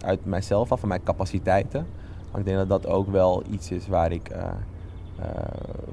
[0.00, 1.86] uit mijzelf af, van mijn capaciteiten.
[2.30, 4.42] Maar ik denk dat dat ook wel iets is waar ik, eh,
[5.18, 5.26] eh,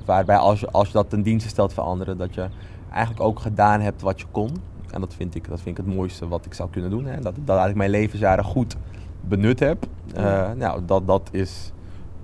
[0.06, 2.48] waarbij als je, als je dat ten dienste stelt voor anderen, dat je
[2.92, 4.50] eigenlijk ook gedaan hebt wat je kon.
[4.92, 7.06] En dat vind ik, dat vind ik het mooiste wat ik zou kunnen doen.
[7.06, 7.20] Hè?
[7.20, 8.76] Dat, dat ik mijn levensjaren goed
[9.22, 9.86] benut heb.
[10.14, 10.54] Ja.
[10.54, 11.72] Nou, dat, dat is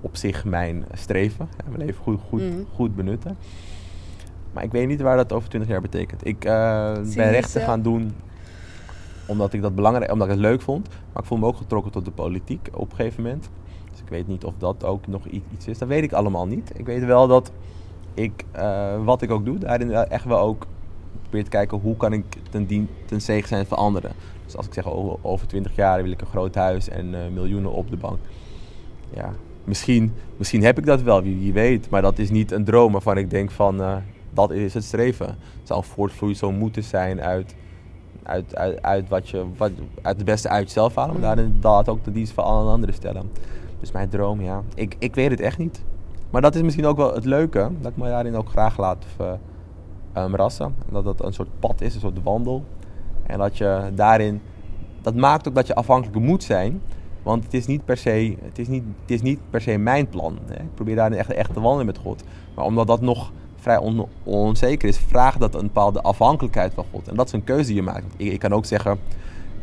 [0.00, 1.48] op zich mijn streven.
[1.56, 1.70] Hè?
[1.70, 2.58] Mijn leven goed, goed, Mhm.
[2.74, 3.36] goed benutten.
[4.52, 6.26] Maar ik weet niet waar dat over 20 jaar betekent.
[6.26, 6.42] Ik
[7.02, 8.12] Zie ben rechten gaan doen
[9.28, 10.88] omdat ik dat belangrijk, omdat ik het leuk vond.
[10.88, 13.48] Maar ik voel me ook getrokken tot de politiek op een gegeven moment.
[13.90, 15.78] Dus ik weet niet of dat ook nog iets is.
[15.78, 16.72] Dat weet ik allemaal niet.
[16.74, 17.52] Ik weet wel dat
[18.14, 20.66] ik, eh, wat ik ook doe, daarin echt wel ook
[21.22, 24.12] probeer te kijken hoe kan ik ten, dien, ten zegen zijn voor anderen.
[24.44, 27.30] Dus als ik zeg oh, over 20 jaar wil ik een groot huis en eh,
[27.32, 28.18] miljoenen op de bank.
[29.10, 29.32] Ja,
[29.64, 31.90] misschien, misschien heb ik dat wel, wie, wie weet.
[31.90, 33.80] Maar dat is niet een droom waarvan ik denk van
[34.30, 35.26] dat is het streven.
[35.26, 37.54] Het zou voortvloeisel moeten zijn uit,
[38.22, 39.70] uit, uit, uit, wat je, wat,
[40.02, 41.12] uit het beste uit jezelf halen.
[41.12, 43.30] Maar daarin dat ook de dienst van alle anderen stellen.
[43.80, 44.62] Dus mijn droom, ja.
[44.74, 45.82] Ik, ik weet het echt niet.
[46.30, 47.70] Maar dat is misschien ook wel het leuke.
[47.80, 50.66] Dat ik me daarin ook graag laat eh, um, rassen.
[50.66, 52.64] En dat dat een soort pad is, een soort wandel.
[53.26, 54.40] En dat je daarin...
[55.00, 56.80] Dat maakt ook dat je afhankelijk moet zijn.
[57.22, 60.08] Want het is niet per se, het is niet, het is niet per se mijn
[60.08, 60.38] plan.
[60.46, 60.54] Hè.
[60.54, 62.24] Ik probeer daarin echt, echt te wandelen met God.
[62.54, 67.08] Maar omdat dat nog vrij on- onzeker is, vraagt dat een bepaalde afhankelijkheid van God.
[67.08, 68.04] En dat is een keuze die je maakt.
[68.16, 68.98] Ik, ik kan ook zeggen,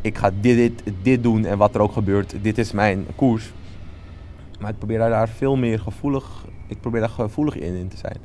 [0.02, 3.54] ik ga dit, dit, dit doen en wat er ook gebeurt, dit is mijn koers.
[4.60, 8.18] Maar ik probeer daar, veel meer gevoelig, ik probeer daar gevoelig in, in te zijn.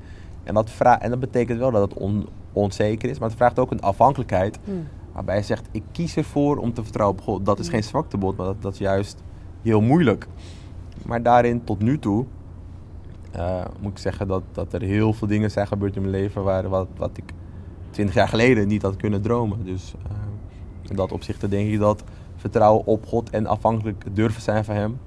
[0.44, 3.58] En dat, vra- en dat betekent wel dat het on- onzeker is, maar het vraagt
[3.58, 4.58] ook een afhankelijkheid.
[4.64, 4.86] Hmm.
[5.12, 7.46] Waarbij je zegt, ik kies ervoor om te vertrouwen op God.
[7.46, 7.72] Dat is Mm.
[7.72, 9.22] geen zwaktebod, maar dat, dat is juist
[9.62, 10.26] heel moeilijk.
[11.06, 12.24] Maar daarin tot nu toe
[13.32, 16.42] eh, moet ik zeggen dat, dat er heel veel dingen zijn gebeurd in mijn leven
[16.42, 17.32] waar, wat, wat ik
[17.90, 19.64] 20 jaar geleden niet had kunnen dromen.
[19.64, 20.10] Dus eh,
[20.90, 22.04] in dat opzicht denk ik dat
[22.36, 24.98] vertrouwen op God en afhankelijk durven zijn van Hem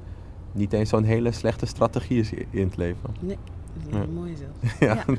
[0.51, 3.09] niet eens zo'n hele slechte strategie is in het leven.
[3.19, 3.37] Nee,
[3.73, 4.13] dat is Ja.
[4.13, 4.77] mooi zelfs.
[4.79, 4.93] Ja.
[5.07, 5.15] Ja.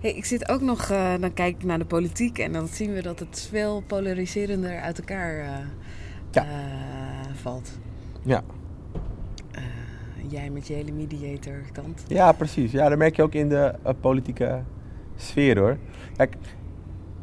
[0.00, 2.92] Hey, ik zit ook nog, eh, dan kijk ik naar de politiek en dan zien
[2.92, 5.64] we dat het veel polariserender uit elkaar
[6.30, 6.44] Ja.
[7.42, 7.70] valt.
[8.22, 8.42] Ja.
[10.28, 12.04] Jij met je hele mediator kant.
[12.08, 12.72] Ja, precies.
[12.72, 14.62] Ja, dat merk je ook in de eh, politieke
[15.16, 15.76] sfeer hoor.
[16.16, 16.36] Kijk,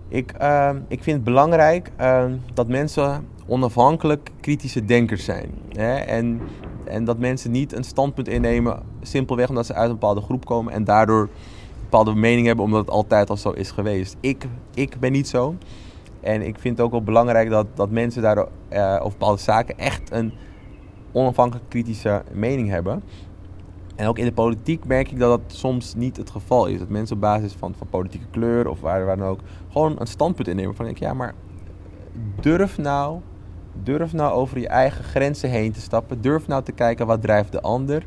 [0.08, 5.50] ik, ehm, ik vind het belangrijk ehm, dat mensen onafhankelijk kritische denkers zijn.
[5.70, 5.96] Hè?
[5.96, 6.42] En,
[6.86, 10.74] en dat mensen niet een standpunt innemen simpelweg omdat ze uit een bepaalde groep komen
[10.74, 11.30] en daardoor een
[11.82, 14.16] bepaalde mening hebben omdat het altijd al zo is geweest.
[14.20, 15.56] Ik, ik ben niet zo.
[16.22, 18.38] En ik vind het ook wel belangrijk dat, dat mensen daar
[18.70, 20.34] eh, over bepaalde zaken echt een
[21.14, 23.04] onafhankelijk kritische mening hebben.
[23.96, 26.80] En ook in de politiek merk ik dat dat soms niet het geval is.
[26.80, 29.40] Dat mensen op basis van, van politieke kleur of waar, dan ook
[29.72, 30.76] gewoon een standpunt innemen.
[30.76, 31.34] Van ik, ja, maar
[32.42, 33.20] durf nou,
[33.84, 36.22] durf nou over je eigen grenzen heen te stappen.
[36.22, 38.06] Durf nou te kijken wat drijft de ander.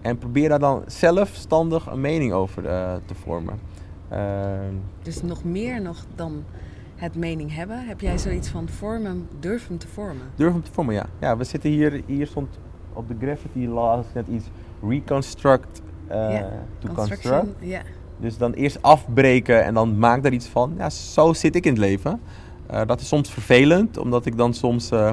[0.00, 3.58] En probeer daar dan zelfstandig een mening over eh, te vormen.
[4.08, 6.44] Ehm, Dus nog meer nog dan
[7.02, 7.86] het mening hebben.
[7.86, 10.22] Heb jij zoiets van vorm hem, durf hem te vormen?
[10.36, 11.06] durf hem te vormen, ja.
[11.20, 12.58] Ja, we zitten hier, hier stond
[12.92, 14.44] op de graffiti las net iets
[14.88, 16.48] reconstruct Ja,
[16.78, 17.56] to Construction, construct.
[17.60, 17.82] ja.
[18.18, 20.74] Dus dan eerst afbreken en dan maak daar iets van.
[20.78, 22.20] Ja, zo zit ik in het leven.
[22.66, 25.12] Eh, dat is soms vervelend, omdat ik dan soms, eh,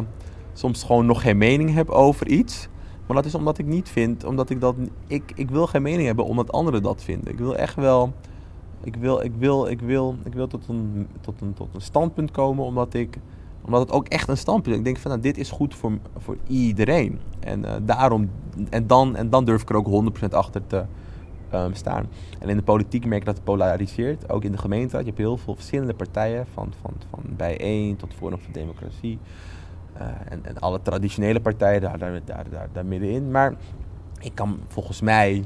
[0.53, 2.67] soms gewoon nog geen mening heb over iets.
[3.05, 4.75] Maar dat is omdat ik niet vind, omdat ik dat...
[5.07, 7.31] Ik, ik wil geen mening hebben omdat anderen dat vinden.
[7.31, 8.13] Ik wil echt wel...
[8.83, 12.31] Ik wil, ik wil, ik wil, ik wil tot, een, tot, een, tot een standpunt
[12.31, 13.17] komen, omdat ik
[13.61, 14.79] omdat het ook echt een standpunt is.
[14.79, 17.19] Ik denk van, nou, dit is goed voor, voor iedereen.
[17.39, 18.29] En, eh, daarom,
[18.69, 20.83] en, dan, en dan durf ik er ook 100% achter te,
[21.49, 22.07] ehm, staan.
[22.39, 24.29] En in de politiek merk je dat het polariseert.
[24.29, 25.01] Ook in de gemeenteraad.
[25.01, 26.45] Je hebt heel veel verschillende partijen.
[26.53, 29.19] Van, van, van bijeen tot Forum voor Democratie.
[29.93, 33.31] eh, en, en alle traditionele partijen daar, daar, daar, daar, daar middenin.
[33.31, 33.55] Maar
[34.19, 35.43] ik kan volgens mij,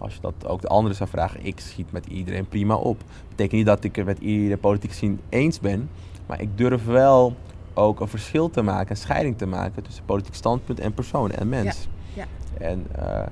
[0.00, 3.02] als je dat ook de anderen zou vragen, ik schiet met iedereen prima op.
[3.28, 5.90] betekent niet dat ik het met iedereen politiek gezien eens ben.
[6.26, 7.36] Maar ik durf wel
[7.74, 11.48] ook een verschil te maken, een scheiding te maken tussen politiek standpunt en persoon en
[11.48, 11.88] mens.
[12.14, 12.24] ja.
[12.58, 13.26] En eh,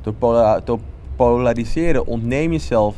[0.00, 0.78] door, pola- door
[1.16, 2.96] polariseren ontneem je zelf,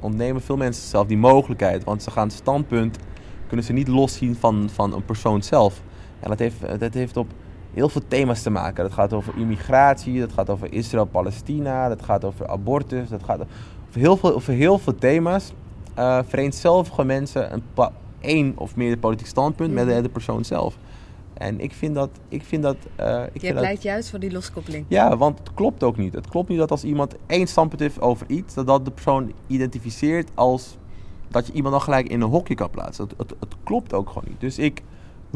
[0.00, 1.84] ontnemen veel mensen zelf die mogelijkheid.
[1.84, 2.98] Want ze gaan het standpunt,
[3.46, 5.82] kunnen ze niet loszien van, van een persoon zelf.
[6.20, 7.26] En dat heeft, dat heeft op
[7.74, 8.84] heel veel thema's te maken.
[8.84, 14.00] Dat gaat over immigratie, dat gaat over Israël-Palestina, dat gaat over abortus, dat gaat over
[14.00, 15.52] heel veel, over heel veel thema's.
[15.94, 17.62] eh vereenzelvigen mensen een
[18.20, 20.76] één of meer politiek standpunt met de, de persoon zelf.
[21.34, 24.32] En ik vind dat, ik vind dat, eh, ik Je dat pleit juist voor die
[24.32, 24.84] loskoppeling.
[24.88, 26.14] ja, want het klopt ook niet.
[26.14, 29.32] Het klopt niet dat als iemand één standpunt heeft over iets, dat dat de persoon
[29.46, 30.76] identificeert als
[31.28, 33.04] dat je iemand dan gelijk in een hokje kan plaatsen.
[33.04, 34.40] Het, het, het klopt ook gewoon niet.
[34.40, 34.82] Dus ik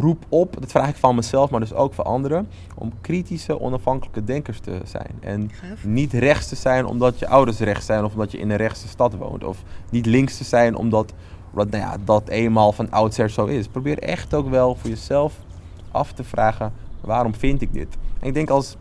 [0.01, 4.24] roep op, dat vraag ik van mezelf, maar dus ook van anderen, om kritische, onafhankelijke
[4.24, 5.11] denkers te zijn.
[5.20, 5.84] En Gaaf.
[5.84, 8.88] niet rechts te zijn omdat je ouders rechts zijn of omdat je in een rechtse
[8.88, 9.44] stad woont.
[9.44, 11.12] Of niet links te zijn omdat,
[11.53, 13.68] nou ja, dat eenmaal van oudsher zo is.
[13.68, 15.34] Probeer echt ook wel voor jezelf
[15.90, 17.96] af te vragen, waarom vind ik dit?
[18.20, 18.76] En ik denk als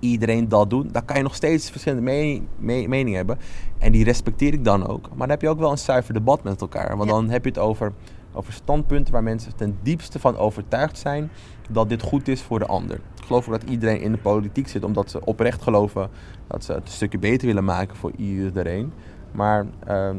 [0.00, 3.38] iedereen dat doet, dan kan je nog steeds verschillende mening- me- meningen hebben.
[3.78, 5.08] En die respecteer ik dan ook.
[5.08, 6.96] Maar dan heb je ook wel een zuiver debat met elkaar.
[6.96, 7.14] Want Ja.
[7.16, 7.92] dan heb je het over,
[8.32, 11.30] over standpunten waar mensen ten diepste van overtuigd zijn
[11.70, 12.96] dat dit goed is voor de ander.
[12.96, 16.10] Ik geloof ook dat iedereen in de politiek zit omdat ze oprecht geloven
[16.46, 18.92] dat ze het een stukje beter willen maken voor iedereen.
[19.30, 20.16] Maar ehm,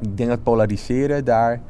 [0.00, 1.60] ik denk dat polariseren daar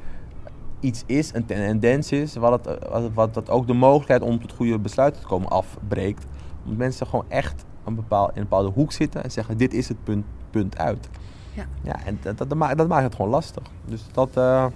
[0.80, 4.78] iets is, een tendens is, wat, het, wat, dat ook de mogelijkheid om tot goede
[4.78, 6.26] besluiten te komen afbreekt.
[6.62, 9.88] Omdat mensen gewoon echt een bepaal, in een bepaalde hoek zitten en zeggen: dit is
[9.88, 11.08] het punt, punt uit.
[11.54, 11.66] Ja.
[11.82, 13.62] ja en dat, dat, dat, maakt, dat maakt het gewoon lastig.
[13.84, 14.66] Dus, dat, eh,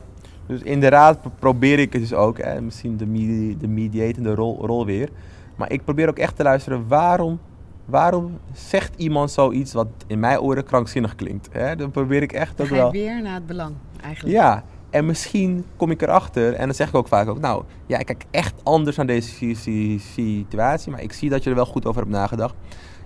[0.47, 3.69] dus in de raad pro- probeer ik het dus ook, hè, misschien de, medi de
[3.69, 5.09] mediatende rol, rol weer.
[5.57, 7.41] Maar ik probeer ook echt te luisteren waarom.
[7.85, 11.49] Waarom zegt iemand zoiets wat in mijn oren krankzinnig klinkt?
[11.53, 11.77] Hè?
[11.77, 12.91] Dan probeer ik echt je wel.
[12.91, 14.35] weer naar het belang, eigenlijk.
[14.37, 17.99] Ja, en misschien kom ik erachter, en dan zeg ik ook vaak ook, nou, ja,
[17.99, 21.57] ik kijk echt anders naar deze si- si- situatie, maar ik zie dat je er
[21.57, 22.55] wel goed over hebt nagedacht.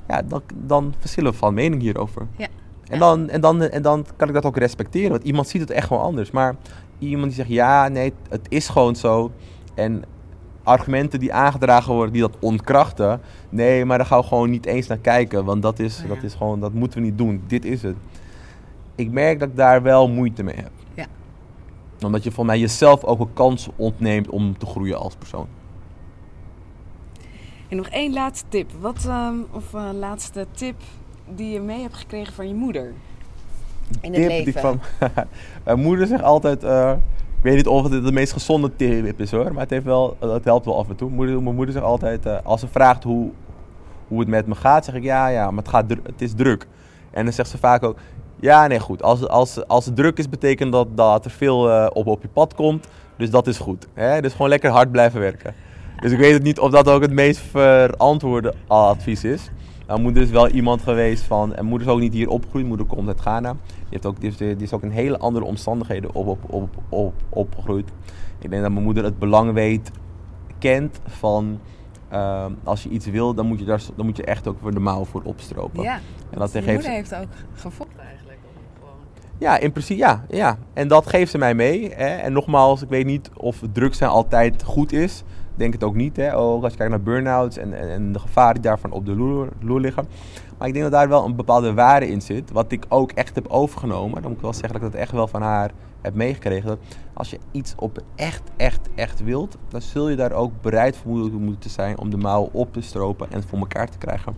[0.09, 2.27] Ja, dan, dan verschillen we van mening hierover.
[2.37, 2.47] Ja.
[2.89, 5.71] En, dan, en, dan, en dan kan ik dat ook respecteren, want iemand ziet het
[5.71, 6.31] echt gewoon anders.
[6.31, 6.55] Maar
[6.99, 9.31] iemand die zegt, ja, nee, het is gewoon zo.
[9.75, 10.05] En
[10.63, 13.21] argumenten die aangedragen worden, die dat ontkrachten.
[13.49, 16.09] Nee, maar daar gaan we gewoon niet eens naar kijken, want dat is, Ja.
[16.15, 17.43] dat is gewoon, dat moeten we niet doen.
[17.47, 17.97] Dit is het.
[18.95, 21.07] Ik merk dat ik daar wel moeite mee heb Ja.
[22.07, 25.47] omdat je voor mij jezelf ook een kans ontneemt om te groeien als persoon.
[27.69, 28.71] En nog één laatste tip.
[28.81, 30.77] Wat, ehm, of eh, laatste tip
[31.35, 32.93] die je mee hebt gekregen van je moeder?
[34.01, 34.53] In het Tip die leven.
[34.53, 34.81] ik van
[35.65, 36.93] mijn moeder zegt altijd, eh,
[37.37, 40.17] ik weet niet of het de meest gezonde tip is hoor, maar het, heeft wel,
[40.21, 41.11] het helpt wel af en toe.
[41.11, 43.31] Moeder, mijn moeder zegt altijd, eh, als ze vraagt hoe,
[44.09, 46.67] hoe het met me gaat, zeg ik ja, ja, maar het, gaat het is druk.
[47.11, 47.99] En dan zegt ze vaak ook,
[48.41, 49.03] ja, nee, goed.
[49.03, 52.29] Als, als, als het druk is, betekent dat dat er veel eh, op, op je
[52.29, 52.87] pad komt.
[53.17, 53.87] Dus dat is goed.
[53.95, 54.21] Hè?
[54.21, 55.55] Dus gewoon lekker hard blijven werken.
[56.01, 59.51] Dus ik weet het niet of dat ook het meest verantwoorde advies is.
[59.87, 61.55] Mijn moeder is wel iemand geweest van...
[61.55, 62.67] En moeder is ook niet hier opgegroeid.
[62.67, 63.53] Moeder komt uit Ghana.
[63.53, 66.69] Die, heeft ook, die, is, die is ook in hele andere omstandigheden op, op, op,
[66.89, 67.89] op, opgegroeid.
[68.39, 69.91] Ik denk dat mijn moeder het belang weet,
[70.59, 71.61] kent van...
[72.09, 74.75] ehm, als je iets wil, dan moet je, daar, dan moet je echt ook voor
[74.75, 75.83] de mouw voor opstropen.
[75.83, 78.39] Ja, En dat je geeft moeder heeft ook gevochten eigenlijk.
[78.45, 78.97] Om gewoon...
[79.39, 80.59] ja, in principe ja, ja.
[80.73, 81.91] En dat geeft ze mij mee.
[81.95, 82.17] Hè.
[82.17, 85.23] En nogmaals, ik weet niet of druk zijn altijd goed is.
[85.57, 86.17] Denk het ook niet.
[86.17, 86.37] Hè.
[86.37, 89.17] Ook als je kijkt naar burn-outs en, en, en de gevaren die daarvan op de
[89.17, 90.07] loer, liggen.
[90.59, 92.51] Maar ik denk dat daar wel een bepaalde waarde in zit.
[92.51, 94.15] Wat ik ook echt heb overgenomen.
[94.23, 96.79] Dan moet ik wel zeggen dat ik dat echt wel van haar heb meegekregen.
[97.13, 99.57] Als je iets op echt, echt, echt wilt.
[99.69, 103.27] Dan zul je daar ook bereid voor moeten- zijn om de mouwen op te stropen
[103.31, 104.35] en het voor elkaar te krijgen.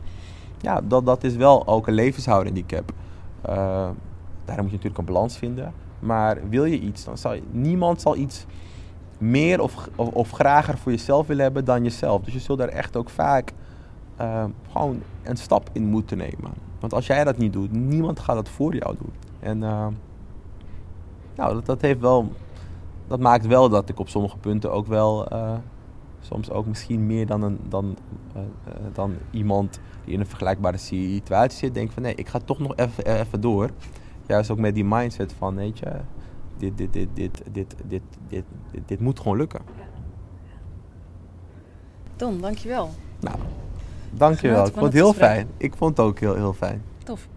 [0.60, 2.92] Ja, dat, dat is wel ook een levenshouding die ik heb.
[3.42, 3.54] Eh,
[4.44, 5.72] daarom moet je natuurlijk een balans vinden.
[5.98, 8.46] Maar wil je iets, dan zal niemand zal iets
[9.18, 12.22] meer of, of, of grager voor jezelf willen hebben dan jezelf.
[12.22, 13.52] Dus je zult daar echt ook vaak
[14.16, 16.52] eh, gewoon een stap in moeten nemen.
[16.80, 19.12] Want als jij dat niet doet, niemand gaat dat voor jou doen.
[19.40, 19.58] En
[21.38, 22.32] nou, dat, dat heeft wel,
[23.06, 25.54] dat maakt wel dat ik op sommige punten ook wel eh,
[26.20, 27.96] soms ook misschien meer dan, een, dan,
[28.92, 32.76] dan iemand die in een vergelijkbare situatie zit, denk van nee, ik ga toch nog
[32.76, 33.70] even, even door.
[34.26, 35.90] Juist ook met die mindset van, weet je,
[36.58, 39.60] dit, dit, dit, dit, dit, dit, dit, dit, dit moet gewoon lukken.
[42.16, 42.90] Don, dankjewel.
[43.20, 43.36] Nou,
[44.10, 44.66] dankjewel.
[44.66, 45.48] Ik vond het heel fijn.
[45.56, 46.82] Ik vond het ook heel, heel fijn.
[47.04, 47.28] Tof.